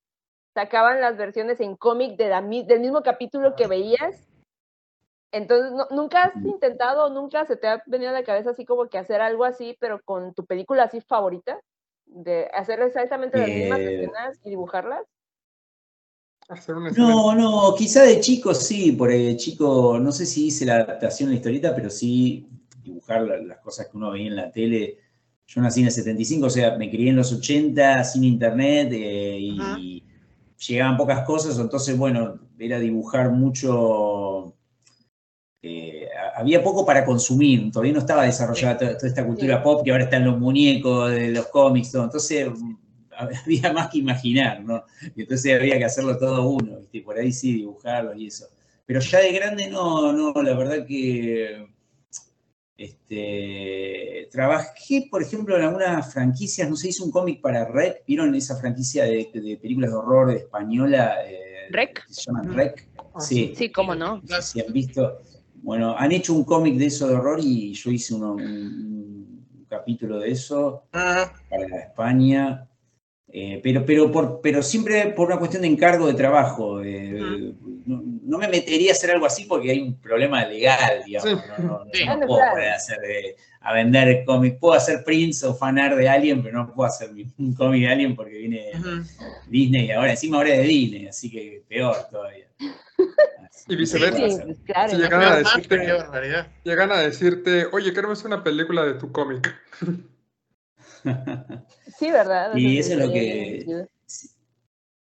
[0.53, 4.27] sacaban las versiones en cómic de la del mismo capítulo que veías.
[5.31, 8.87] Entonces, no- ¿nunca has intentado, nunca se te ha venido a la cabeza así como
[8.89, 11.59] que hacer algo así, pero con tu película así favorita?
[12.05, 15.05] De hacer exactamente las mismas Eh, escenas y dibujarlas.
[16.49, 20.65] Hacer una No, no, quizá de chico sí, por de chico, no sé si hice
[20.65, 22.47] la adaptación de la historieta, pero sí
[22.83, 24.97] dibujar la- las cosas que uno veía en la tele.
[25.45, 29.37] Yo nací en el 75, o sea, me crié en los 80 sin internet eh,
[29.39, 30.03] y
[30.67, 33.73] llegaban pocas cosas, entonces, bueno, era dibujar mucho.
[36.37, 39.63] Ha- había poco para consumir, todavía no estaba desarrollada toda, toda esta cultura Sí.
[39.63, 42.03] pop que ahora están los muñecos, de los cómics, todo.
[42.05, 42.47] Entonces,
[43.45, 44.83] había más que imaginar, ¿no?
[45.15, 47.01] Y entonces había que hacerlo todo uno, ¿viste?
[47.01, 48.45] Por ahí sí, dibujarlo y eso.
[48.85, 51.67] Pero ya de grande no, no, la verdad que
[52.77, 58.33] este, trabajé, por ejemplo, en algunas franquicias, no sé, hice un cómic para Rec, ¿vieron
[58.35, 61.15] esa franquicia de, de películas de horror española?
[61.25, 62.05] eh, ¿Rec?
[62.05, 62.87] que se llama Rec.
[63.15, 64.21] Ah, Sí, Sí, cómo no.
[64.41, 65.19] si han visto.
[65.67, 69.65] Bueno, han hecho un cómic de eso de horror y yo hice uno- un, un
[69.67, 71.33] capítulo de eso Ajá.
[71.49, 72.69] para España,
[73.29, 76.81] eh, pero, pero, por, pero siempre por una cuestión de encargo de trabajo.
[76.83, 77.53] eh,
[77.85, 81.29] no, no me metería a hacer algo así porque hay un problema legal, digamos.
[81.29, 81.35] Sí.
[81.59, 81.99] No, no, no, Sí.
[81.99, 82.53] yo no Bueno, puedo claro.
[82.55, 84.57] poner a, hacer, eh, a vender cómics.
[84.59, 88.15] Puedo hacer prints o fanar de Alien, pero no puedo hacer un cómic de Alien
[88.15, 88.89] porque viene Ujú.
[89.47, 92.47] Disney ahora, encima ahora es de Disney, así que peor todavía.
[93.49, 94.17] Así Y viceversa.
[94.17, 94.55] Sí, hacer.
[94.65, 94.97] claro.
[94.97, 96.45] Llegan a decirte-.
[96.63, 99.53] Llegan a decirte, oye, queremos una película de tu cómic.
[101.97, 102.55] Sí, ¿verdad?
[102.55, 103.87] Y eso es lo que-.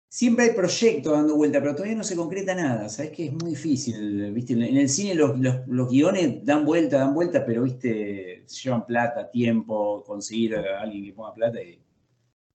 [0.07, 2.87] Siempre hay proyectos dando vuelta, pero todavía no se concreta nada.
[2.87, 4.31] Sabes que es muy difícil.
[4.31, 4.53] ¿viste?
[4.53, 9.29] En el cine los, los- los guiones dan vuelta, dan vuelta, pero viste, llevan plata,
[9.29, 11.61] tiempo, conseguir a alguien que ponga plata.
[11.61, 11.81] Y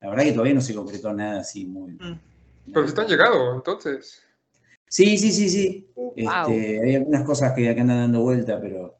[0.00, 1.92] la verdad que todavía no se concretó nada así muy.
[1.92, 2.18] Mm.
[2.72, 4.22] Pero si han llegado, entonces.
[4.88, 5.86] Sí, sí, sí, sí.
[5.94, 6.12] Wow.
[6.16, 8.96] Este, hay algunas cosas que, que andan dando vuelta, pero,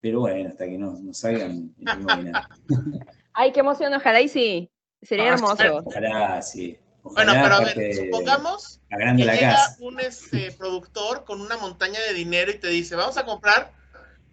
[0.00, 2.48] pero bueno, hasta que no, no salgan, no que nada.
[3.34, 4.70] Ay, qué emoción, ojalá y sí.
[5.02, 5.82] Sería Ah, hermoso.
[5.84, 6.78] Ojalá, sí.
[7.02, 9.76] Bueno, pero a ver, supongamos que la llega casa.
[9.80, 13.72] un este, productor con una montaña de dinero y te dice, vamos a comprar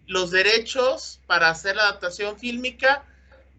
[0.06, 3.04] los derechos para hacer la adaptación fílmica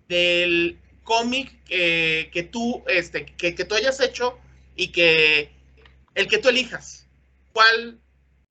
[0.07, 4.37] del cómic eh, que tú este, que, que tú hayas hecho
[4.75, 5.51] y que
[6.15, 7.07] el que tú elijas.
[7.51, 7.99] ¿Cuál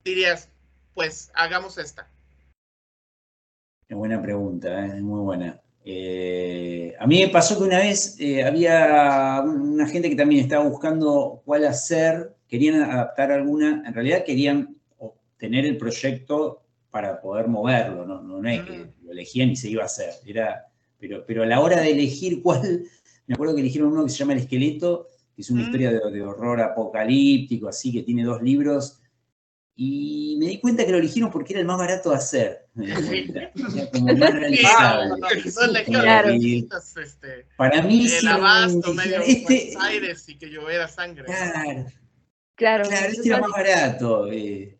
[0.03, 0.49] dirías?
[0.93, 2.07] Pues hagamos esta.
[3.87, 4.97] Es buena pregunta, ¿eh?
[4.97, 5.59] es muy buena.
[5.83, 10.67] Eh, a mí me pasó que una vez eh, había una gente que también estaba
[10.67, 14.75] buscando cuál hacer, querían adaptar alguna, en realidad querían
[15.37, 16.61] tener el proyecto
[16.91, 18.91] para poder moverlo, no, no, no es que Ujú.
[19.05, 20.67] lo elegían y se iba a hacer, era,
[20.99, 22.83] pero, pero a la hora de elegir cuál,
[23.25, 25.63] me acuerdo que eligieron uno que se llama El Esqueleto, que es una Mm.
[25.63, 29.00] historia de, de horror apocalíptico, así, que tiene dos libros,
[29.75, 32.67] y me di cuenta que lo eligieron porque era el más barato de hacer.
[33.93, 35.19] Como más realizable.
[35.85, 36.29] Claro.
[36.33, 39.43] este, Para mí, el sí, abasto dije, medio este,
[39.73, 41.25] Buenos Aires y que lloviera sangre.
[41.25, 41.85] claro,
[42.55, 42.83] Claro.
[42.87, 44.31] claro, este era más barato.
[44.31, 44.77] eh,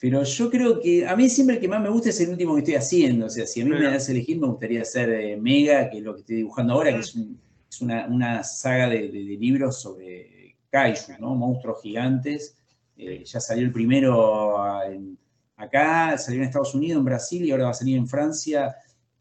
[0.00, 2.54] pero yo creo que a mí siempre el que más me gusta es el último
[2.54, 3.26] que estoy haciendo.
[3.26, 5.98] O sea, si a mí me das a elegir, me gustaría hacer eh, Mega, que
[5.98, 7.38] es lo que estoy dibujando ahora, que es, un-
[7.70, 11.34] es una, una saga de, de- de libros sobre kaiju, ¿no?
[11.34, 12.56] Monstruos gigantes.
[13.02, 15.16] Eh, ya salió el primero ah, en-
[15.56, 18.74] acá, salió en Estados Unidos, en Brasil y ahora va a salir en Francia.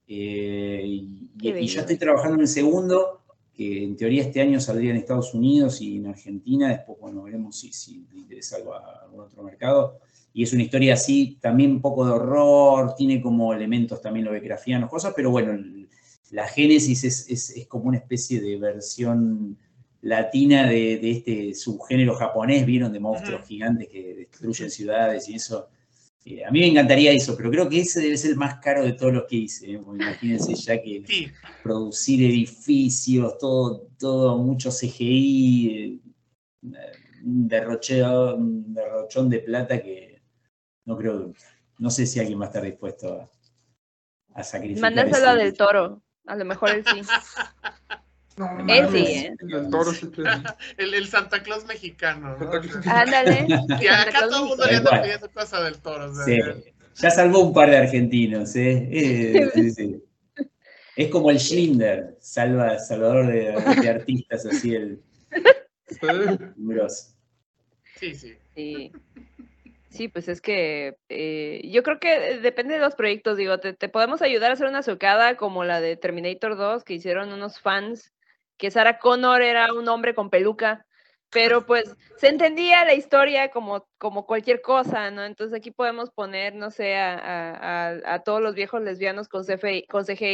[0.08, 3.22] Eh, y, y ya estoy trabajando en el segundo,
[3.54, 6.70] que en teoría este año saldría en Estados Unidos y en Argentina.
[6.70, 10.00] Después, bueno, veremos si, si le interesa algo a algún otro mercado.
[10.34, 14.90] Y es una historia así, también un poco de horror, tiene como elementos también lovecraftianos,
[14.90, 15.58] cosas, pero bueno,
[16.32, 19.58] la génesis es, es- es como una especie de versión
[20.02, 25.68] latina de, de este subgénero japonés, vieron, de monstruos gigantes que destruyen ciudades y eso.
[26.26, 28.84] Eh, a mí me encantaría eso, pero creo que ese debe ser el más caro
[28.84, 29.72] de todos los que hice.
[29.74, 29.80] ¿eh?
[29.84, 31.32] Porque imagínense ya que Sí,
[31.62, 36.02] producir edificios, todo, todo mucho CGI,
[36.64, 36.70] eh,
[37.24, 40.22] un derrocheo- un derrochón de plata que
[40.86, 41.34] no creo,
[41.80, 43.30] no sé si alguien va a estar dispuesto a,
[44.40, 44.94] a sacrificar.
[44.94, 46.02] Mándaselo ese- del toro.
[46.28, 47.02] A lo mejor él sí.
[48.40, 49.36] No, Él mames, sí, ¿eh?
[49.50, 50.10] El toro sí
[50.78, 52.38] el, el Santa Claus mexicano.
[52.86, 53.46] Ándale.
[53.82, 56.10] Y acá todo el mundo le anda pidiendo cosas del toro.
[56.10, 56.40] o sea, Sí,
[56.96, 58.88] ya salvó un par de argentinos, ¿eh?
[58.94, 60.04] Eh, sí, sí.
[60.96, 65.02] Es como el Schlinder, salva, salvador de, de artistas, así el.
[68.00, 68.38] Sí, sí.
[68.56, 68.92] Sí.
[69.90, 73.90] Sí, pues es que eh, yo creo que depende de los proyectos, digo, te, te
[73.90, 78.14] podemos ayudar a hacer una socada como la de Terminator 2 que hicieron unos fans,
[78.60, 80.86] que Sarah Connor era un hombre con peluca,
[81.32, 85.24] pero pues se entendía la historia como, como cualquier cosa, ¿no?
[85.24, 89.86] Entonces aquí podemos poner, no sé, a, a- a- todos los viejos lesbianos con, CFI,
[89.88, 90.28] con CGI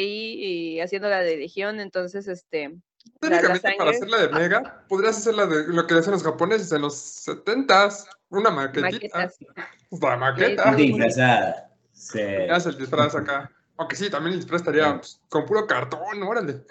[0.75, 3.95] y haciendo la de Legión, entonces, este, la- la Técnicamente, para sangre.
[3.97, 8.07] hacerla de Mega, podrías hacer la de lo que hacen los japoneses en los 70s.
[8.29, 8.89] Una maquetita.
[8.91, 9.37] maquetas.
[10.01, 10.73] La maqueta.
[10.75, 11.69] Disfrazada.
[11.93, 12.21] Sí.
[12.49, 13.51] Haz el disfraz acá.
[13.77, 16.63] Aunque sí, también el disfraz estaría pues, con puro cartón, órale.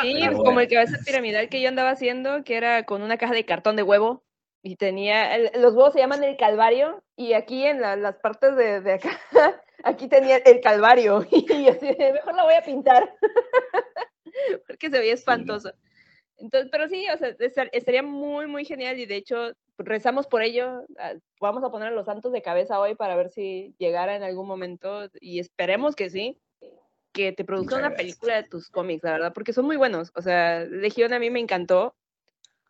[0.00, 0.60] Sí, como bueno.
[0.60, 3.82] el cabeza piramidal que yo andaba haciendo, que era con una caja de cartón de
[3.82, 4.24] huevo
[4.62, 8.56] y tenía, el- los huevos se llaman el calvario y aquí en la- las partes
[8.56, 9.20] de, de acá,
[9.84, 13.14] aquí tenía el calvario y yo así, mejor la voy a pintar
[14.66, 15.72] porque se veía espantoso.
[16.38, 20.42] Entonces, pero sí, o sea, estar- estaría muy, muy genial y de hecho rezamos por
[20.42, 20.84] ello.
[20.98, 24.22] ah, Vamos a poner a los santos de cabeza hoy para ver si llegara en
[24.22, 26.40] algún momento y esperemos que sí,
[27.12, 28.16] que te produzcan Muchas una gracias.
[28.18, 30.10] película de tus cómics, la verdad, porque son muy buenos.
[30.14, 31.94] O sea, Legión a mí me encantó.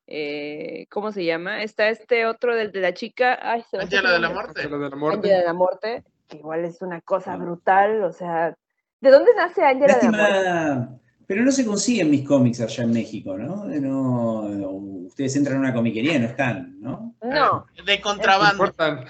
[0.06, 1.62] Eh, ¿Cómo se llama?
[1.62, 3.38] Está este otro del de la chica.
[3.40, 4.28] Ay, se de la.
[4.30, 4.68] Muerte.
[4.68, 5.28] La de la Ángela muerte.
[5.28, 8.02] de la Muerte, que igual es una cosa brutal.
[8.02, 8.54] O sea,
[9.00, 10.42] ¿de dónde nace Ángela de la Muerte?
[10.42, 13.64] Lástima, pero no se consiguen mis cómics allá en México, ¿no?
[13.64, 14.70] No, no,
[15.06, 17.14] ustedes entran a una comiquería y no están, ¿no?
[17.22, 18.52] No, De No contrabando.
[18.64, 19.04] importan.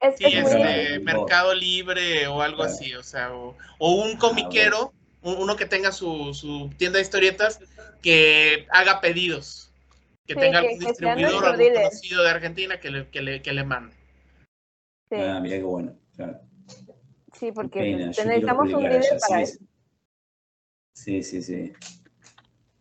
[0.00, 0.68] Es, Sí, es es muy Contrabando.
[0.82, 1.04] de Contrabando.
[1.04, 2.72] Mercado Libre o algo Claro.
[2.72, 4.92] así, o sea, o, o un comiquero,
[5.22, 7.60] un- uno que tenga su, su tienda de historietas,
[8.02, 9.70] que haga pedidos,
[10.26, 13.20] que Sí, tenga que- algún que distribuidor, nuestro algún conocido de Argentina que le, que
[13.22, 13.94] le, que le mande.
[15.10, 15.94] sí, Ah, mirá qué bueno.
[16.16, 16.40] claro.
[17.34, 19.64] sí, porque pena, necesitamos un líder para sí, eso.
[20.94, 21.72] Sí, sí, sí.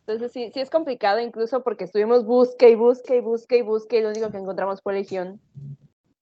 [0.05, 3.97] Entonces sí, sí es complicado incluso porque estuvimos busque y busque y busque y busque
[3.99, 5.39] y lo único que encontramos fue Legión.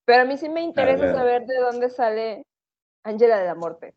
[0.08, 2.45] Pero a mí sí me interesa saber de dónde sale
[3.03, 3.93] Ángela de la Muerte.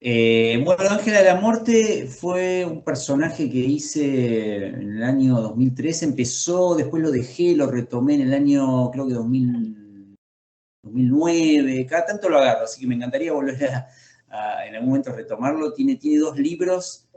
[0.00, 6.06] Eh, bueno, Ángela de la Muerte fue un personaje que hice en el año 2013.
[6.06, 10.16] Empezó, después lo dejé, lo retomé en el año, creo que 2000,
[10.84, 11.86] 2009.
[11.86, 13.88] Cada tanto lo agarro, así que me encantaría volver a,
[14.30, 15.74] a, en algún momento retomarlo.
[15.74, 17.07] Tiene, tiene dos libros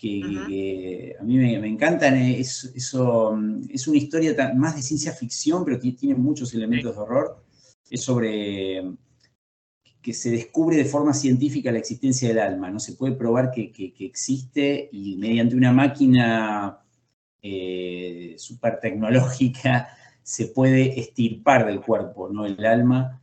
[0.00, 2.16] que, a mí me, encantan.
[2.16, 3.38] Es, eso,
[3.68, 7.44] es una historia más de ciencia ficción, pero tiene muchos elementos de horror.
[7.90, 8.82] Es sobre
[10.00, 12.70] que se descubre de forma científica la existencia del alma.
[12.70, 16.78] No se puede probar que, existe y mediante una máquina
[17.42, 19.88] eh, super tecnológica
[20.22, 22.46] se puede estirpar del cuerpo, ¿no?
[22.46, 23.20] El alma.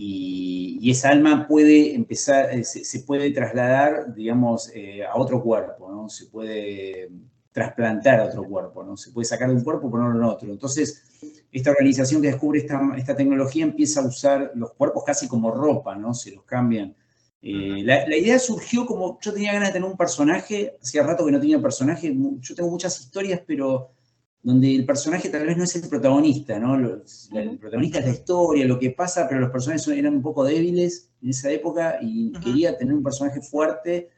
[0.00, 6.08] Y, esa alma puede empezar, eh, se, puede trasladar, digamos, eh, a otro cuerpo, ¿no?
[6.08, 7.10] Se puede
[7.50, 8.96] trasplantar a otro cuerpo, ¿no?
[8.96, 10.52] Se puede sacar de un cuerpo y ponerlo en otro.
[10.52, 11.02] Entonces,
[11.50, 16.14] esta organización que descubre esta, tecnología empieza a usar los cuerpos casi como ropa, ¿no?
[16.14, 16.94] Se los cambian.
[17.42, 21.32] Eh, la, idea surgió como, yo tenía ganas de tener un personaje, hacía rato que
[21.32, 23.90] no tenía personaje, yo tengo muchas historias, pero
[24.48, 26.74] donde el personaje tal vez no es el protagonista, ¿no?
[26.74, 31.10] el protagonista es la historia, lo que pasa, pero los personajes eran un poco débiles
[31.22, 34.08] en esa época y quería tener un personaje fuerte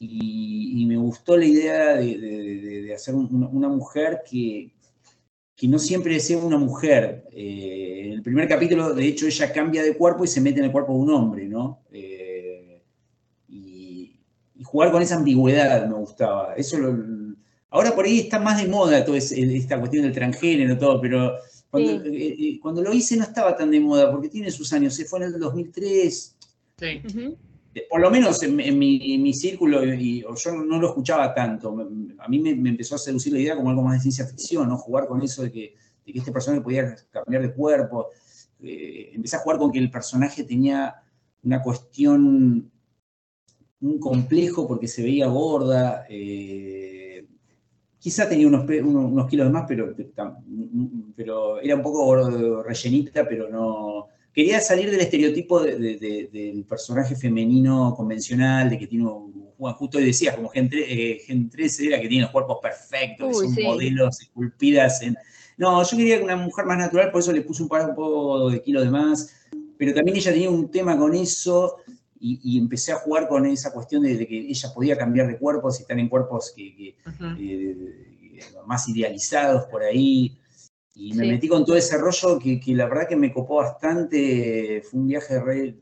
[0.00, 4.72] y, me gustó la idea de, hacer una mujer que,
[5.54, 7.28] que no siempre sea una mujer.
[7.30, 10.64] Eh, en el primer capítulo, de hecho, ella cambia de cuerpo y se mete en
[10.64, 11.82] el cuerpo de un hombre, ¿no?
[11.92, 12.82] Eh,
[13.48, 14.18] y,
[14.64, 16.54] jugar con esa ambigüedad me gustaba.
[16.56, 16.78] Eso
[17.70, 21.36] ahora por ahí está más de moda toda esta cuestión del transgénero, todo, pero
[21.74, 25.20] eh, cuando, lo hice no estaba tan de moda, porque tiene sus años, se fue
[25.20, 26.36] en el 2003.
[26.78, 27.02] Sí
[27.90, 31.76] por lo menos en, mi, círculo, y, yo no lo escuchaba tanto,
[32.18, 34.78] a mí me, empezó a seducir la idea como algo más de ciencia ficción, ¿no?
[34.78, 35.74] Jugar con eso de que,
[36.06, 38.10] este personaje podía cambiar de cuerpo.
[38.60, 40.94] Eh, empecé a jugar con que el personaje tenía
[41.42, 42.70] una cuestión,
[43.80, 46.06] un complejo porque se veía gorda.
[46.08, 47.05] Eh,
[48.06, 49.92] quizá tenía unos, unos, kilos de más, pero,
[51.16, 58.70] pero era un poco rellenita, pero no, quería salir del estereotipo del personaje femenino convencional,
[58.70, 59.10] de que tiene,
[59.58, 61.18] justo hoy decías, como Gen, eh,
[61.50, 65.16] 13 era que tiene los cuerpos perfectos, que son modelos esculpidas en...
[65.56, 68.50] No, yo quería una mujer más natural, por eso le puse un par un poco
[68.50, 69.34] de kilos de más,
[69.76, 71.78] pero también ella tenía un tema con eso
[72.20, 75.82] y, empecé a jugar con esa cuestión de, que ella podía cambiar de cuerpos y
[75.82, 76.96] estar en cuerpos que,
[77.38, 77.76] eh,
[78.66, 80.38] más idealizados por ahí.
[80.94, 84.82] Y me metí con todo ese rollo que, la verdad que me copó bastante.
[84.88, 85.76] Fue un viaje re,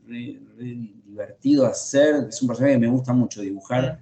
[1.05, 2.27] divertido a hacer.
[2.29, 3.99] Es un personaje que me gusta mucho dibujar.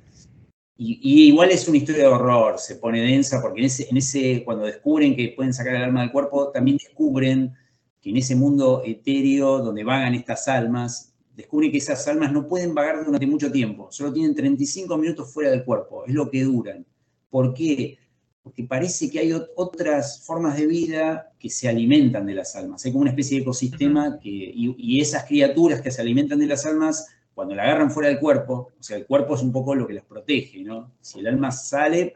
[0.75, 4.43] Y, igual es una historia de horror, se pone densa, porque en ese, en ese,
[4.43, 7.53] cuando descubren que pueden sacar el alma del cuerpo, también descubren
[8.01, 12.73] que en ese mundo etéreo donde vagan estas almas, descubren que esas almas no pueden
[12.73, 16.85] vagar durante mucho tiempo, solo tienen 35 minutos fuera del cuerpo, es lo que duran.
[17.29, 17.97] ¿Por qué?
[18.43, 22.85] porque parece que hay otras formas de vida que se alimentan de las almas.
[22.85, 26.65] Hay como una especie de ecosistema que, y, esas criaturas que se alimentan de las
[26.65, 29.87] almas, cuando la agarran fuera del cuerpo, o sea, el cuerpo es un poco lo
[29.87, 30.91] que las protege, ¿no?
[30.99, 32.13] Si el alma sale,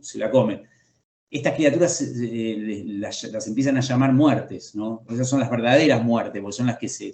[0.00, 0.62] se la comen.
[1.34, 5.02] Estas criaturas eh, las, empiezan a llamar muertes, ¿no?
[5.10, 7.12] Esas son las verdaderas muertes, porque son las que se,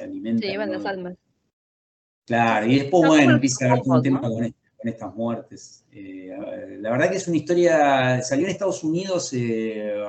[0.00, 0.40] alimentan.
[0.40, 1.14] Se llevan las almas.
[2.26, 5.84] Claro, y después, bueno, empieza a haber un tema con estas muertes.
[5.90, 10.00] Eh, la verdad que es una historia, salió en Estados Unidos, eh,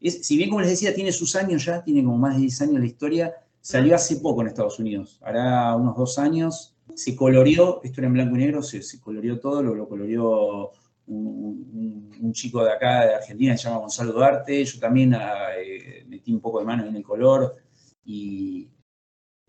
[0.00, 2.80] si bien como les decía, tiene sus años ya, tiene como más de 10 años
[2.80, 8.00] la historia, salió hace poco en Estados Unidos, hará unos dos años, se coloreó, esto
[8.00, 10.72] era en blanco y negro, se, se coloreó todo, lo, lo coloreó
[11.06, 16.32] un, chico de acá, de Argentina, se llama Gonzalo Duarte, yo también ah, eh, metí
[16.32, 17.56] un poco de mano en el color
[18.04, 18.70] y,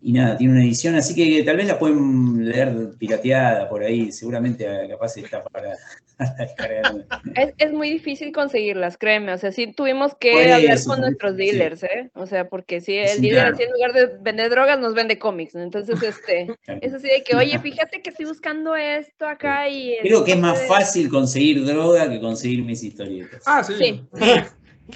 [0.00, 4.12] y nada, tiene una edición, así que tal vez la pueden leer pirateada por ahí,
[4.12, 5.76] seguramente capaz está para,
[6.38, 7.04] descargar.
[7.58, 12.10] Es, muy difícil conseguirlas, créeme, o sea, sí tuvimos que hablar con nuestros dealers, ¿eh?
[12.14, 16.02] O sea, porque si el dealer en lugar de vender drogas nos vende cómics, entonces
[16.02, 16.46] este,
[16.80, 19.96] es así de que, oye, fíjate que estoy buscando esto acá y...
[20.02, 23.42] Creo que es más fácil conseguir droga que conseguir mis historietas.
[23.46, 24.04] Ah, sí.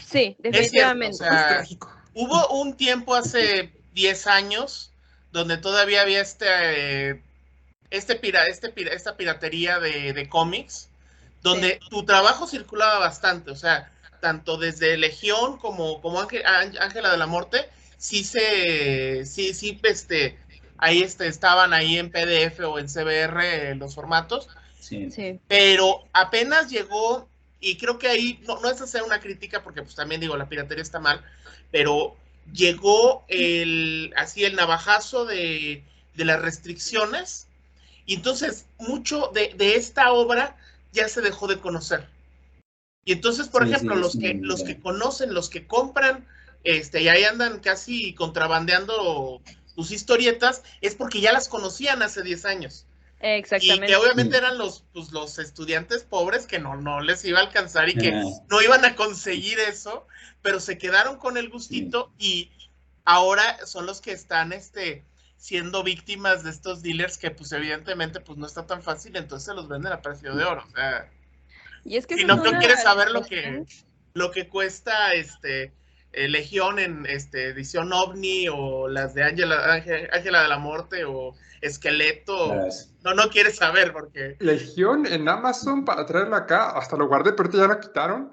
[0.05, 1.25] Sí, definitivamente.
[2.15, 4.93] hubo un tiempo hace 10 años
[5.33, 7.23] donde todavía había este,
[7.91, 10.88] este, pira, este esta piratería de, cómics,
[11.43, 17.27] donde tu trabajo circulaba bastante, o sea, tanto desde Legión como, como Ángela de la
[17.27, 20.39] Muerte, sí se, sí, sí, este,
[20.77, 24.49] ahí este, estaban ahí en PDF o en CBR los formatos,
[24.81, 25.09] sí.
[25.47, 27.29] pero apenas llegó,
[27.61, 30.49] y creo que ahí, no, no es hacer una crítica, porque pues también digo, la
[30.49, 31.25] piratería está mal,
[31.71, 32.17] pero
[32.53, 35.83] llegó el, así el navajazo de,
[36.15, 37.47] las restricciones.
[38.07, 40.57] Y entonces mucho de, esta obra
[40.93, 42.09] ya se dejó de conocer.
[43.05, 46.27] Y entonces, por ejemplo, los, que, los que conocen, los que compran,
[46.65, 49.41] este, y ahí andan casi contrabandeando
[49.75, 52.85] tus historietas, es porque ya las conocían hace 10 años.
[53.21, 53.87] Exactamente.
[53.87, 57.43] Y que obviamente eran los, pues, los estudiantes pobres que no, no les iba a
[57.43, 58.23] alcanzar y que Ah.
[58.49, 60.07] no iban a conseguir eso,
[60.43, 62.51] pero se quedaron con el gustito y
[63.05, 65.05] ahora son los que están este,
[65.39, 69.55] siendo víctimas de estos dealers que pues evidentemente pues no está tan fácil, entonces se
[69.55, 70.65] los venden a precio de oro.
[70.67, 71.11] O sea,
[71.85, 73.65] Y es que si no, no quieres saber lo que,
[74.15, 75.73] lo que cuesta este
[76.13, 81.05] eh, Legión en este, edición OVNI o las de Ángela Ángel- Ángela de la Muerte
[81.05, 82.55] o Esqueleto,
[83.05, 84.37] no, no quieres saber porque...
[84.41, 88.33] Legión en Amazon para traerla acá, hasta lo guardé, pero ahorita ya la quitaron.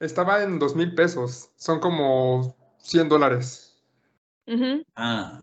[0.00, 1.50] Estaba en dos mil pesos.
[1.56, 3.76] Son como 100 dólares.
[4.96, 5.40] Ah,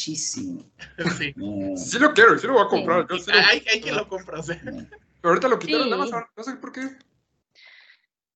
[0.00, 0.64] muchísimo.
[1.18, 1.32] Sí.
[1.36, 3.06] No, Sí lo quiero, sí lo voy a comprar.
[3.08, 4.60] yo sí lo- Hay, hay quien lo compra, sea.
[4.64, 4.86] no.
[5.20, 5.88] Pero ahorita lo quitaron Sí.
[5.88, 6.80] en Amazon, no sé por qué.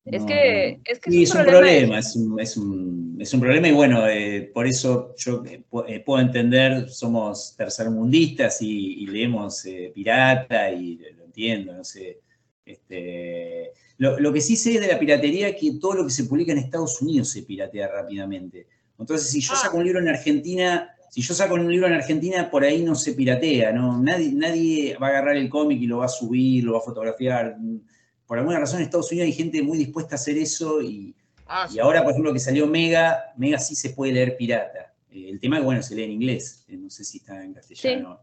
[0.04, 1.58] Es No, que, es que Sí, es un problema.
[1.60, 5.64] problema, es un, es un- es un problema y bueno, eh, por eso yo eh,
[5.70, 11.84] pu- eh, puedo entender, somos tercermundistas y, y leemos eh, pirata y lo entiendo, no
[11.84, 12.20] sé.
[12.66, 16.24] Este, lo, lo que sí sé de la piratería es que todo lo que se
[16.24, 18.66] publica en Estados Unidos se piratea rápidamente.
[18.98, 19.56] Entonces, si yo Ah.
[19.56, 22.96] saco un libro en Argentina, si yo saco un libro en Argentina, por ahí no
[22.96, 24.00] se piratea, ¿no?
[24.02, 26.82] Nadie, nadie va a agarrar el cómic y lo va a subir, lo va a
[26.82, 27.56] fotografiar.
[28.26, 31.14] Por alguna razón en Estados Unidos hay gente muy dispuesta a hacer eso y,
[31.46, 34.92] Ah, y ahora, por ejemplo, que salió Mega, Mega sí se puede leer pirata.
[35.12, 37.44] Eh, el tema es que, bueno, se lee en inglés, eh, no sé si está
[37.44, 38.18] en castellano.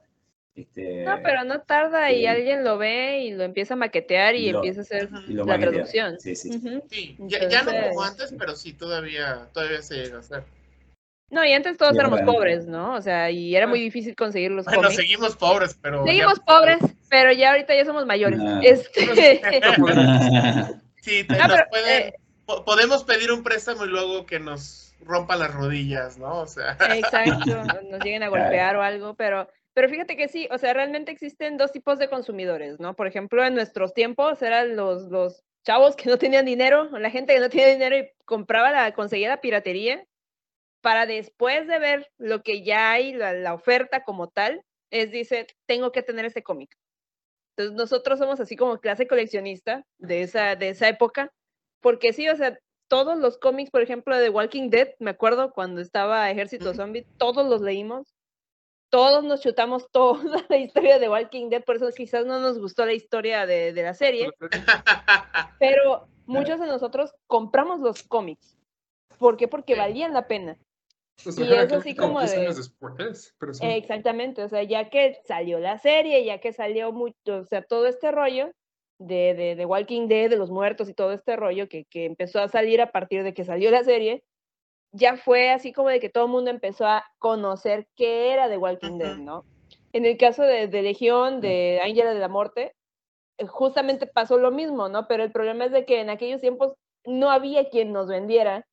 [0.56, 2.26] Este, No, pero no tarda y sí.
[2.26, 5.60] alguien lo ve y lo empieza a maquetear y lo- empieza a hacer la maquetea.
[5.72, 6.20] traducción.
[6.20, 6.60] Sí, sí.
[6.90, 10.44] Sí, ya, ya no como antes, pero sí, todavía, todavía se llega a hacer.
[11.32, 12.94] No, y antes todos Sí, éramos pobres, ¿no?
[12.94, 14.98] O sea, y era muy difícil conseguir los Bueno, cómics.
[14.98, 16.06] seguimos pobres, pero.
[16.06, 16.80] ya- Seguimos pobres,
[17.10, 18.40] pero ya ahorita ya somos mayores.
[18.62, 19.42] Este,
[21.02, 22.14] Sí, te- nos pero, pueden- eh,
[22.46, 26.40] po- podemos pedir un préstamo y luego que nos rompan las rodillas, ¿no?
[26.42, 30.58] O sea, Exacto, nos lleguen a golpear o algo, pero, pero fíjate que sí, o
[30.58, 32.94] sea, realmente existen dos tipos de consumidores, ¿no?
[32.96, 37.10] Por ejemplo, en nuestros tiempos eran los, los chavos que no tenían dinero, o la
[37.10, 40.04] gente que no tenía dinero y compraba la, conseguía la piratería,
[40.82, 45.48] para después de ver lo que ya hay, la, la oferta como tal, es dice,
[45.66, 46.76] tengo que tener este cómic.
[47.56, 51.32] Entonces nosotros somos así como clase coleccionista de esa, de esa época,
[51.82, 52.58] porque sí, o sea,
[52.88, 56.74] todos los cómics, por ejemplo, de Walking Dead, me acuerdo cuando estaba Ejército.
[56.74, 58.14] Zombie, todos los leímos,
[58.90, 62.86] todos nos chutamos toda la historia de Walking Dead, por eso quizás no nos gustó
[62.86, 64.30] la historia de, de la serie,
[65.60, 68.58] pero muchos de nosotros compramos los cómics.
[69.18, 69.48] ¿Por qué?
[69.48, 70.58] Porque valían la pena.
[71.26, 73.66] Y es así como 10 de- años después, pero sí.
[73.66, 77.86] Exactamente, o sea, ya que salió la serie, ya que salió mucho, o sea, todo
[77.88, 78.52] este rollo
[79.00, 82.40] de, de, de Walking Dead, de los muertos y todo este rollo que, que empezó
[82.40, 84.24] a salir a partir de que salió la serie,
[84.94, 88.58] ya fue así como de que todo el mundo empezó a conocer qué era de
[88.58, 89.24] Walking Dead, Ujú.
[89.24, 89.46] ¿no?
[89.94, 92.74] En el caso de, de Legión, de Ángela de la Muerte,
[93.38, 95.08] eh, justamente pasó lo mismo, ¿no?
[95.08, 96.74] Pero el problema es de que en aquellos tiempos
[97.06, 98.66] no había quien nos vendiera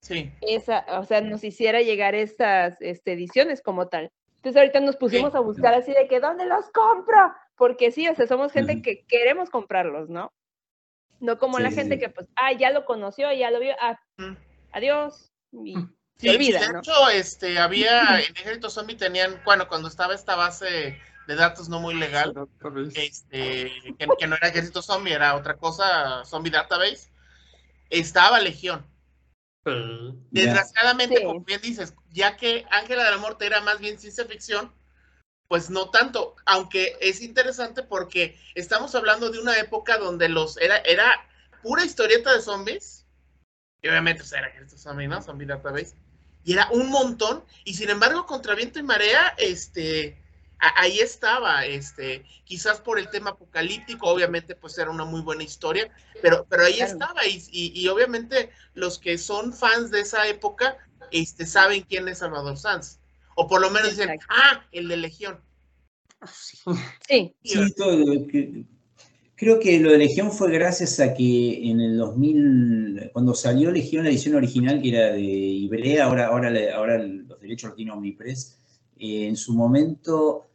[0.00, 0.32] sí.
[0.40, 4.10] esa, o sea, nos hiciera llegar estas este, ediciones como tal.
[4.36, 7.32] Entonces ahorita nos pusimos a buscar así de que, ¿dónde los compro?
[7.56, 10.32] Porque sí, o sea, somos gente que queremos comprarlos, ¿no?
[11.18, 12.00] No como Sí, la sí, gente sí.
[12.00, 14.36] que, pues, ah, ya lo conoció, ya lo vio, ah, Mm.
[14.72, 15.32] adiós.
[15.64, 15.74] Y
[16.18, 16.78] Sí, se olvida, de ¿no?
[16.78, 21.80] hecho, este, había, en Ejército Zombie tenían, bueno, cuando estaba esta base de datos no
[21.80, 22.32] muy legal,
[22.94, 27.10] este, que, que no era Ejército Zombie, era otra cosa, Zombie Database,
[27.90, 28.86] estaba Legión.
[30.30, 31.24] Desgraciadamente, Sí.
[31.24, 34.72] como bien dices, ya que Ángela de la Muerte era más bien ciencia ficción,
[35.48, 40.78] pues no tanto, aunque es interesante porque estamos hablando de una época donde los era,
[40.78, 41.12] era
[41.62, 43.06] pura historieta de zombies,
[43.82, 45.22] y obviamente pues, era Ejército Zombie, ¿no?
[45.22, 45.94] Zombie Database,
[46.44, 50.20] y era un montón, y sin embargo, contra viento y marea, este,
[50.58, 55.90] ahí estaba, este, quizás por el tema apocalíptico, obviamente, pues era una muy buena historia,
[56.22, 56.92] pero, pero ahí Claro.
[56.92, 60.76] estaba, y, y- y obviamente los que son fans de esa época,
[61.10, 62.98] este, saben quién es Salvador Sanz,
[63.34, 65.40] o por lo menos dicen, ah, el de Legión.
[66.32, 68.64] Sí, Sí, todo lo que-
[69.36, 74.04] creo que lo de Legión fue gracias a que en el 2000, cuando salió Legión,
[74.04, 78.58] la edición original, que era de Ibrea, ahora, ahora, ahora los derechos los tiene Omnipress,
[78.98, 80.46] eh, en su momento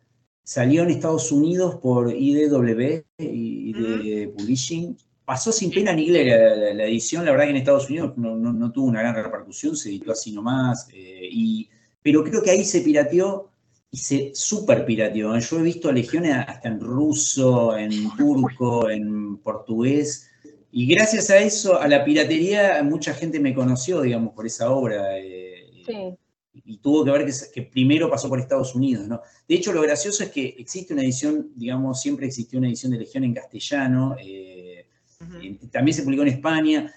[0.43, 6.73] salió en Estados Unidos por IDW, ID Publishing, pasó sin pena ni gloria la, la-
[6.73, 9.75] la edición, la verdad que en Estados Unidos no, no- no tuvo una gran repercusión,
[9.75, 11.69] se editó así nomás, eh, y,
[12.01, 13.49] pero creo que ahí se pirateó
[13.91, 15.35] y se super pirateó.
[15.35, 15.41] ¿eh?
[15.41, 20.29] Yo he visto legiones hasta en ruso, en turco, en portugués.
[20.71, 25.17] Y gracias a eso, a la piratería, mucha gente me conoció, digamos, por esa obra.
[25.19, 26.15] eh, sí.
[26.53, 29.21] Y, tuvo que ver que, primero pasó por Estados Unidos, ¿no?
[29.47, 32.99] De hecho, lo gracioso es que existe una edición, digamos, siempre existió una edición de
[32.99, 34.85] Legión en castellano, eh,
[35.71, 36.93] también se publicó en España,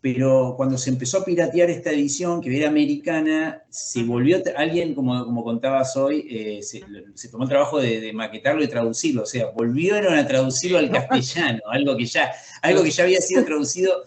[0.00, 5.24] pero cuando se empezó a piratear esta edición, que era americana, se volvió, alguien, como,
[5.24, 6.80] como contabas hoy, eh, se,
[7.28, 11.96] tomó el trabajo de, maquetarlo y traducirlo, o sea, volvieron a traducirlo al castellano, algo
[11.96, 12.32] que ya,
[12.62, 14.04] algo que ya había sido traducido,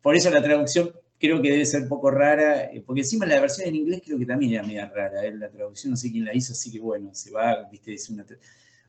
[0.00, 3.40] por eso la traducción creo que debe ser un poco rara, eh, porque encima la
[3.40, 6.24] versión en inglés creo que también era media rara, eh, la traducción no sé quién
[6.24, 8.24] la hizo, así que bueno, se va, viste, es una...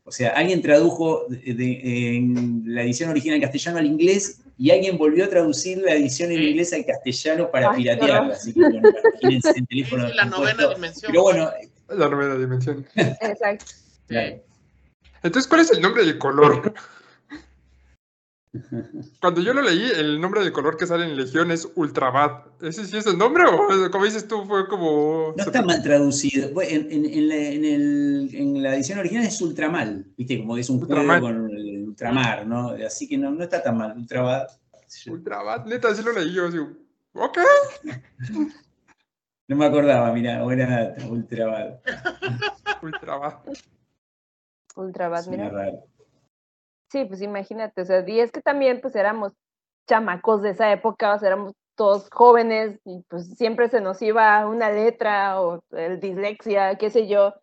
[0.04, 5.24] O sea, alguien tradujo en la edición original en castellano al inglés y alguien volvió
[5.24, 8.34] a traducir la edición en inglés al castellano para piratearla.
[8.34, 8.88] Así que bueno,
[9.20, 10.06] imagínense el teléfono.
[10.06, 11.10] Es la novena dimensión.
[11.10, 11.50] Pero bueno.
[11.88, 12.86] La novena dimensión.
[12.94, 13.64] Exacto.
[15.24, 16.72] Entonces, ¿cuál es el nombre del color?
[19.20, 22.44] Cuando yo lo leí, el nombre del color que sale en Legión es Ultrabad.
[22.60, 25.34] ¿Ese sí es el nombre o como dices tú fue como...
[25.36, 26.50] No está mal traducido.
[26.62, 27.28] En,
[28.62, 30.38] la, edición original es Ultramal, ¿viste?
[30.38, 32.70] Como es un juego con el ultramar, ¿no?
[32.86, 33.96] Así que no, no está tan mal.
[33.96, 34.48] Ultrabad.
[35.08, 36.46] Ultrabad, neta, así lo leí yo.
[36.46, 36.58] Así,
[37.14, 37.38] ok.
[39.48, 41.78] No me acordaba, mira, ahora Ultrabad.
[42.82, 43.38] Ultrabad.
[44.74, 45.50] Ultrabad, mira.
[45.50, 45.86] Raro.
[46.90, 49.32] Sí, pues imagínate, o sea, y es que también pues éramos
[49.88, 54.46] chamacos de esa época, o sea, éramos todos jóvenes y pues siempre se nos iba
[54.46, 57.34] una letra o el dislexia, qué sé yo.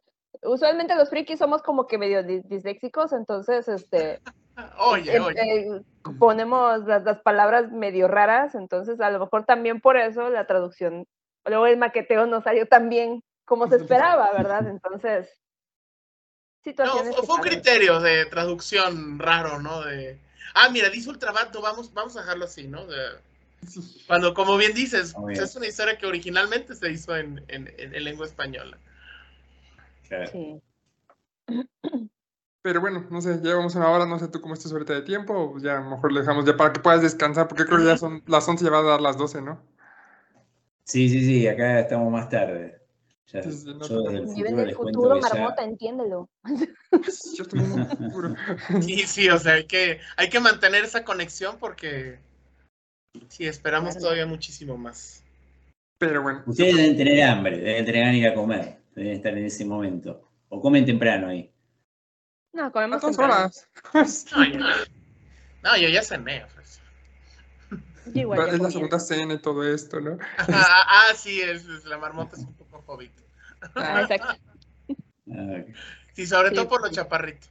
[0.44, 4.20] Usualmente los frikis somos como que medio disléxicos, entonces, este,
[4.80, 5.82] oye, oye.
[6.20, 11.06] ponemos las, las, palabras medio raras, entonces a lo mejor también por eso la traducción,
[11.46, 13.76] luego el maqueteo no salió tan bien como se
[14.16, 14.68] esperaba, ¿verdad?
[14.68, 15.43] Entonces,
[16.66, 19.82] no, fue un criterio de traducción raro, ¿no?
[19.82, 20.18] De,
[20.54, 22.86] ah, mira, dice Ultrabato, vamos, vamos a dejarlo así, ¿no?
[24.08, 28.26] cuando, como bien dices, pues, es una historia que originalmente se hizo en, en, lengua
[28.26, 28.78] española.
[30.10, 30.62] Sí.
[32.62, 35.58] Pero bueno, no sé, llevamos una hora, no sé tú cómo estás ahorita de tiempo,
[35.60, 37.98] ya a lo mejor le dejamos ya para que puedas descansar, porque creo que ya
[37.98, 39.62] son las 11 y va a dar las 12, ¿no?
[40.86, 42.83] Sí, sí, sí, acá estamos más tarde.
[43.34, 46.30] Ya, el futuro, marmota, entiéndelo.
[47.36, 48.36] Yo también futuro.
[48.82, 52.20] Sí, sí, o sea, hay que, hay que mantener esa conexión porque
[53.30, 55.24] sí, esperamos todavía muchísimo más.
[55.98, 56.44] Pero bueno.
[56.46, 59.66] Ustedes deben tener hambre, deben tener ganas de ir a comer, deben estar en ese
[59.66, 60.30] momento.
[60.50, 61.52] O comen temprano ahí.
[62.54, 63.68] No, comemos dos horas.
[65.64, 66.46] No, yo, ya cené.
[66.54, 66.82] Pues.
[68.14, 70.18] es la segunda cena y todo esto, ¿no?
[70.38, 72.54] ah, ah, sí, es, la marmota es un
[72.94, 73.12] hobbit.
[73.76, 74.36] Ah, exacto.
[76.16, 77.50] Sí, sobre todo por los chaparritos.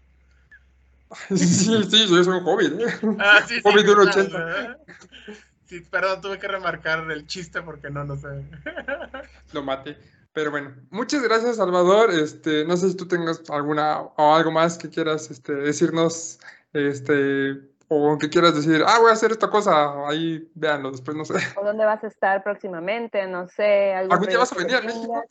[1.35, 2.81] Sí, sí, yo soy un hobbit.
[2.81, 3.17] ¿eh?
[3.19, 4.79] Ah, sí, hobbit de 1,80.
[5.67, 8.29] Sí, perdón, tuve que remarcar el chiste porque no, no sé.
[9.53, 9.97] Lo maté.
[10.35, 12.11] Pero bueno, muchas gracias, Salvador.
[12.11, 16.39] Este, no sé si tú tengas alguna o algo más que quieras este, decirnos,
[16.75, 21.25] este, o que quieras decir, ah, voy a hacer esta cosa, ahí véanlo, después no
[21.25, 21.35] sé.
[21.61, 23.93] O dónde vas a estar próximamente, no sé.
[23.95, 25.25] ¿Algún día vas a venir a México?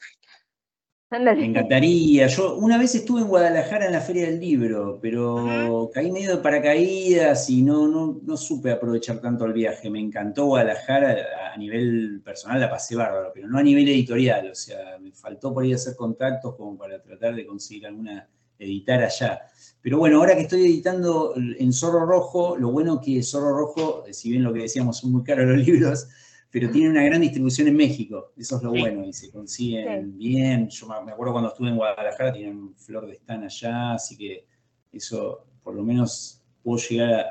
[1.12, 2.28] Me encantaría.
[2.28, 6.42] Yo una vez estuve en Guadalajara en la Feria del Libro, pero caí medio de
[6.42, 9.90] paracaídas y no, no, no, supe aprovechar tanto el viaje.
[9.90, 11.18] Me encantó Guadalajara
[11.54, 14.52] a nivel personal, la pasé bárbaro, pero no a nivel editorial.
[14.52, 18.30] O sea, me faltó por ahí hacer contactos como para tratar de conseguir alguna
[18.62, 19.42] editar allá.
[19.82, 24.30] Pero bueno, ahora que estoy editando en Zorro Rojo, lo bueno que Zorro Rojo, si
[24.30, 26.08] bien lo que decíamos son muy caros los libros,
[26.52, 30.68] pero tiene una gran distribución en México, eso es lo bueno, y se consiguen bien.
[30.70, 34.46] Yo me acuerdo cuando estuve en Guadalajara, tienen flor de stand allá, así que
[34.92, 37.26] eso por lo menos puedo llegar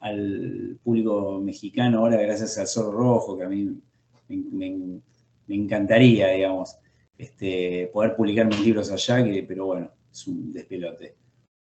[0.00, 3.80] al, público mexicano ahora gracias al Sol Rojo, que a mí
[4.28, 5.00] me,
[5.46, 6.76] encantaría, digamos,
[7.16, 11.16] este, poder publicar mis libros allá, que, pero bueno, es un despelote.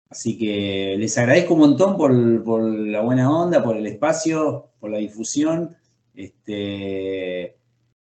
[0.10, 4.92] Así que les agradezco un montón por, por la buena onda, por el espacio, por
[4.92, 5.76] la difusión.
[6.14, 7.58] Este,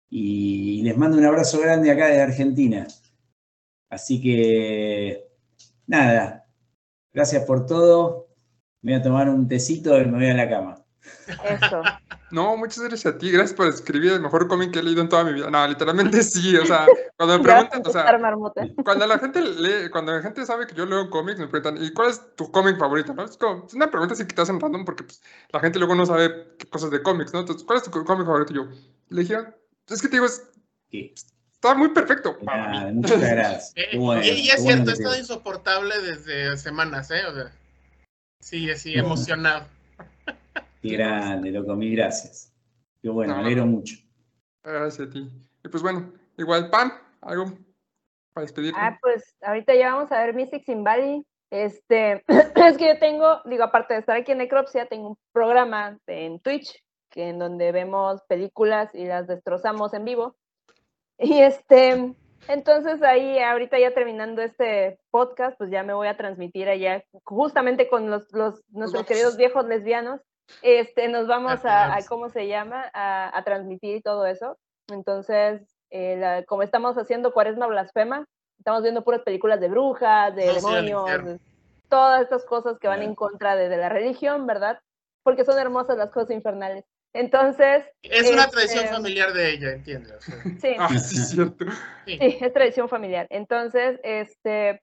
[0.09, 2.85] y les mando un abrazo grande acá de Argentina.
[3.89, 5.25] Así que,
[5.87, 6.47] nada,
[7.11, 8.27] gracias por todo.
[8.81, 10.85] Me voy a tomar un tecito y me voy a la cama.
[11.43, 11.81] Eso.
[12.31, 15.09] No, muchas gracias a ti, gracias por escribir el mejor cómic que he leído en
[15.09, 15.49] toda mi vida.
[15.49, 16.85] No, literalmente sí, o sea,
[17.17, 18.19] cuando me preguntan, o sea,
[18.83, 21.91] cuando la gente lee, cuando la gente sabe que yo leo cómics, me preguntan, ¿y
[21.93, 23.13] cuál es tu cómic favorito?
[23.13, 23.23] ¿no?
[23.25, 25.21] Es, como, es una pregunta así que te hacen random porque pues,
[25.51, 27.41] la gente luego no sabe qué cosas de cómics, ¿no?
[27.41, 28.53] Entonces, ¿cuál es tu cómic favorito?
[28.53, 28.67] Y yo,
[29.09, 29.55] Legión,
[29.87, 30.49] es que te digo, es,
[31.53, 32.37] está muy perfecto.
[32.93, 33.73] muchas gracias.
[33.75, 37.25] Eh, y, es cierto, he estado insoportable desde semanas, ¿eh?
[37.27, 37.51] O sea,
[38.39, 39.74] sí, sí, emocionado.
[40.89, 42.53] Qué grande, loco, mil gracias.
[43.01, 43.95] Qué bueno, me alegro mucho.
[44.63, 45.29] Gracias a ti.
[45.63, 46.91] Y pues bueno, igual, Pan,
[47.25, 47.45] ¿Algo
[48.33, 48.79] para despedirte?
[48.79, 51.25] Ah, pues ahorita ya vamos a ver Mystics in Valley.
[51.49, 55.97] Este, es que yo tengo, digo, aparte de estar aquí en Necropsia, tengo un programa
[56.07, 60.35] en Twitch que en donde vemos películas y las destrozamos en vivo.
[61.17, 62.13] Y este,
[62.49, 67.87] entonces ahí ahorita ya terminando este podcast, pues ya me voy a transmitir allá justamente
[67.87, 70.19] con los, los nuestros queridos viejos lesbianos.
[70.61, 72.89] Este, nos vamos a, a ¿cómo se llama?
[72.93, 74.57] A, a, transmitir y todo eso.
[74.87, 78.25] Entonces, eh, la, como estamos haciendo Cuaresma Blasfema,
[78.57, 81.39] estamos viendo puras películas de brujas, de no, demonios, de,
[81.89, 84.79] todas estas cosas que van en contra de, de, la religión, ¿verdad?
[85.23, 86.85] Porque son hermosas las cosas infernales.
[87.15, 87.85] Entonces.
[88.03, 90.23] Es una este, tradición familiar de ella, ¿entiendes?
[90.59, 90.75] Sí.
[90.79, 91.65] Ah, sí, es cierto.
[92.05, 93.25] Sí, es tradición familiar.
[93.29, 94.81] Entonces, este,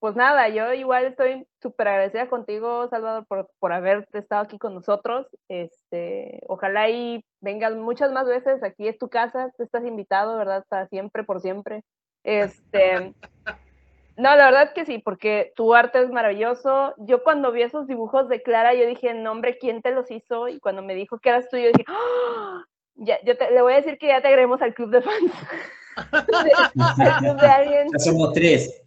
[0.00, 4.74] pues nada, yo igual estoy súper agradecida contigo, Salvador, por, por haber estado aquí con
[4.74, 5.26] nosotros.
[5.48, 8.62] Este, ojalá y vengas muchas más veces.
[8.62, 10.64] Aquí es tu casa, tú estás invitado, ¿verdad?
[10.68, 11.84] Para siempre, por siempre.
[12.24, 13.14] Este.
[14.16, 16.92] No, la verdad que sí, porque tu arte es maravilloso.
[16.98, 20.46] Yo cuando vi esos dibujos de Clara, yo dije, no, hombre, ¿quién te los hizo?
[20.48, 22.60] Y cuando me dijo que eras tú, yo dije, ¡Oh!
[22.96, 25.32] ya, yo te, le voy a decir que ya te agreguemos al club de fans.
[25.96, 27.88] de, de Alien.
[27.92, 28.82] Ya somos tres.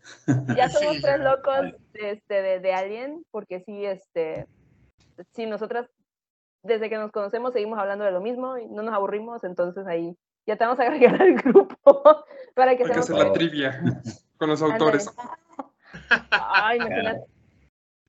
[0.56, 4.48] Ya somos tres locos este, de, de, Alien, porque sí, este,
[5.34, 5.90] sí, nosotras,
[6.64, 10.16] desde que nos conocemos, seguimos hablando de lo mismo y no nos aburrimos, entonces ahí
[10.46, 13.82] ya te vamos a agregar al grupo para que Hay que hacer la trivia
[14.38, 15.10] con los autores.
[16.30, 17.26] Ay, imagínate.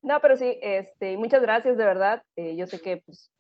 [0.03, 2.23] No, pero sí, este, muchas gracias, de verdad.
[2.37, 3.31] Eh, yo sé que pues,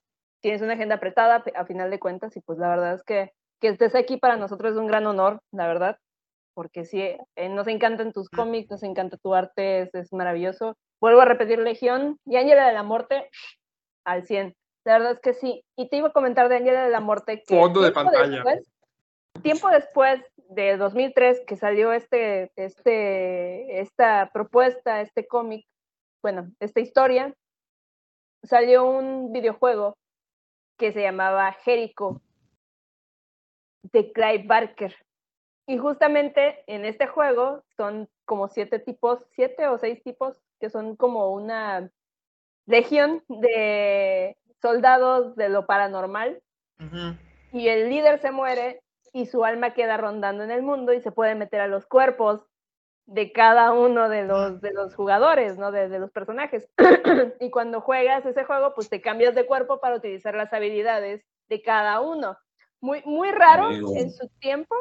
[0.40, 3.68] tienes una agenda apretada a final de cuentas y pues la verdad es que que
[3.68, 5.98] estés aquí para nosotros es un gran honor, la verdad,
[6.54, 10.76] porque sí, eh, nos encantan tus cómics, nos encanta tu arte, es, es maravilloso.
[11.00, 13.28] Vuelvo a repetir Legión y Ángela de la Muerte
[14.04, 14.54] al 100.
[14.84, 15.64] La verdad es que sí.
[15.76, 17.58] Y te iba a comentar de Ángela de la Muerte que...
[17.58, 18.28] Fondo de pantalla.
[18.28, 18.70] Después,
[19.42, 25.66] tiempo después de 2003 que salió este, este, esta propuesta, este cómic,
[26.22, 27.34] bueno, esta historia,
[28.42, 29.96] salió un videojuego
[30.78, 32.20] que se llamaba Jericho
[33.92, 34.94] de Clive Barker.
[35.66, 40.96] Y justamente en este juego son como siete tipos, siete o seis tipos, que son
[40.96, 41.90] como una
[42.66, 46.42] legión de soldados de lo paranormal.
[46.80, 47.18] Uh -huh.
[47.52, 48.82] Y el líder se muere
[49.12, 52.44] y su alma queda rondando en el mundo y se puede meter a los cuerpos
[53.06, 55.70] de cada uno de los, de los jugadores, ¿no?
[55.70, 56.68] De, de los personajes.
[57.40, 61.62] y cuando juegas ese juego, pues te cambias de cuerpo para utilizar las habilidades de
[61.62, 62.36] cada uno.
[62.84, 63.96] Muy, muy raro Amigo.
[63.96, 64.76] en su tiempo,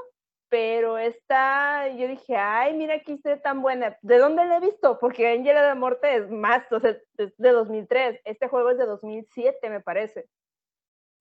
[0.50, 3.98] pero está, yo dije, ay, mira aquí está tan buena.
[4.02, 5.00] ¿De dónde la he visto?
[5.00, 8.20] Porque Angela de Morte es más, o sea, es de 2003.
[8.26, 10.26] Este juego es de 2007, me parece.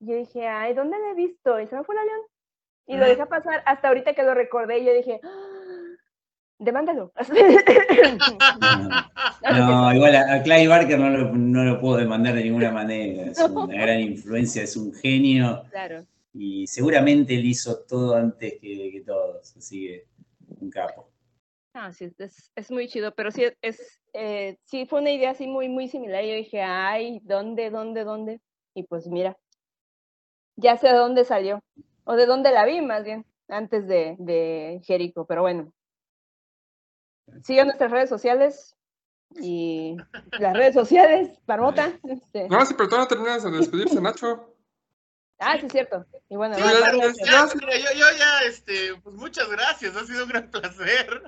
[0.00, 1.60] Yo dije, ay, ¿dónde la he visto?
[1.60, 2.20] Y se me fue la león.
[2.88, 5.52] Y lo dejé pasar hasta ahorita que lo recordé y yo dije, ¡Ah!
[6.59, 7.12] demándalo.
[9.42, 13.30] No, igual a, a Clive Barker no lo, no lo, puedo demandar de ninguna manera.
[13.30, 15.64] Es una gran influencia, es un genio.
[15.70, 16.06] Claro.
[16.34, 20.06] Y seguramente él hizo todo antes que, que todos, así que
[20.60, 21.10] un capo.
[21.74, 25.46] Ah, sí, es, es muy chido, pero sí, es, eh, sí fue una idea así
[25.46, 26.22] muy, muy similar.
[26.24, 28.40] Yo dije, ay, ¿dónde, dónde, dónde?
[28.74, 29.38] Y pues mira,
[30.56, 31.62] ya sé de dónde salió
[32.04, 35.72] o de dónde la vi más bien, antes de, de Jericho, pero bueno.
[37.42, 38.76] Sigan nuestras redes sociales
[39.40, 39.96] y
[40.38, 41.98] las redes sociales, Parmota.
[42.04, 42.48] Este.
[42.48, 44.51] No, sí, pero todavía no terminas de despedirse, Nacho.
[45.43, 46.06] Ah, sí, es cierto.
[46.28, 50.06] Y bueno, sí, ya, ya, ya, mira, yo, yo, ya, este, pues muchas gracias, ha
[50.06, 51.23] sido un gran placer.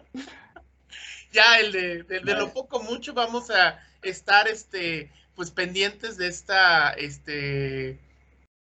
[1.32, 6.28] ya, el de, de, de lo poco mucho, vamos a estar, este, pues pendientes de
[6.28, 7.98] esta, este,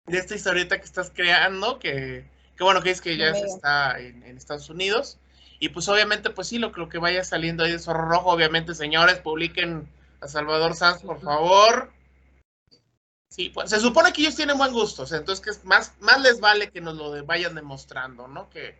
[0.06, 2.24] de esta historieta que estás creando, que,
[2.56, 5.18] que bueno, que es que ya se está en, en, Estados Unidos.
[5.60, 8.74] Y pues obviamente, pues sí, lo, lo que vaya saliendo ahí de Zorro Rojo, obviamente,
[8.74, 9.88] señores, publiquen
[10.20, 11.92] a Salvador Sanz, por favor.
[13.30, 15.92] Sí, pues se supone que ellos tienen buen gusto, o sea, entonces que es más,
[16.00, 18.48] más les vale que nos lo de, vayan demostrando, ¿no?
[18.48, 18.74] Que,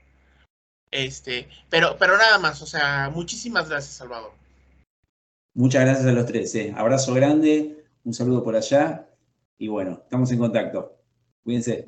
[0.90, 4.32] este, pero, pero nada más, o sea, muchísimas gracias, Salvador.
[5.54, 6.74] Muchas gracias a los tres, eh.
[6.76, 9.06] abrazo grande, un saludo por allá,
[9.58, 10.96] y bueno, estamos en contacto.
[11.42, 11.84] Cuídense.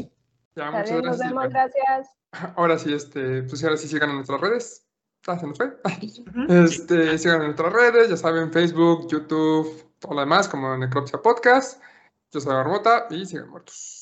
[0.56, 1.28] Ya, muchas Nos gracias.
[1.28, 2.08] vemos, gracias.
[2.56, 4.86] Ahora sí, este, pues ahora sí sigan en nuestras redes.
[5.26, 5.76] Ah, se nos fue.
[6.48, 11.80] Este, sigan en nuestras redes, ya saben, Facebook, YouTube, todo lo demás, como Necropsia Podcast.
[12.32, 13.99] Yo soy Barbota y sigan muertos.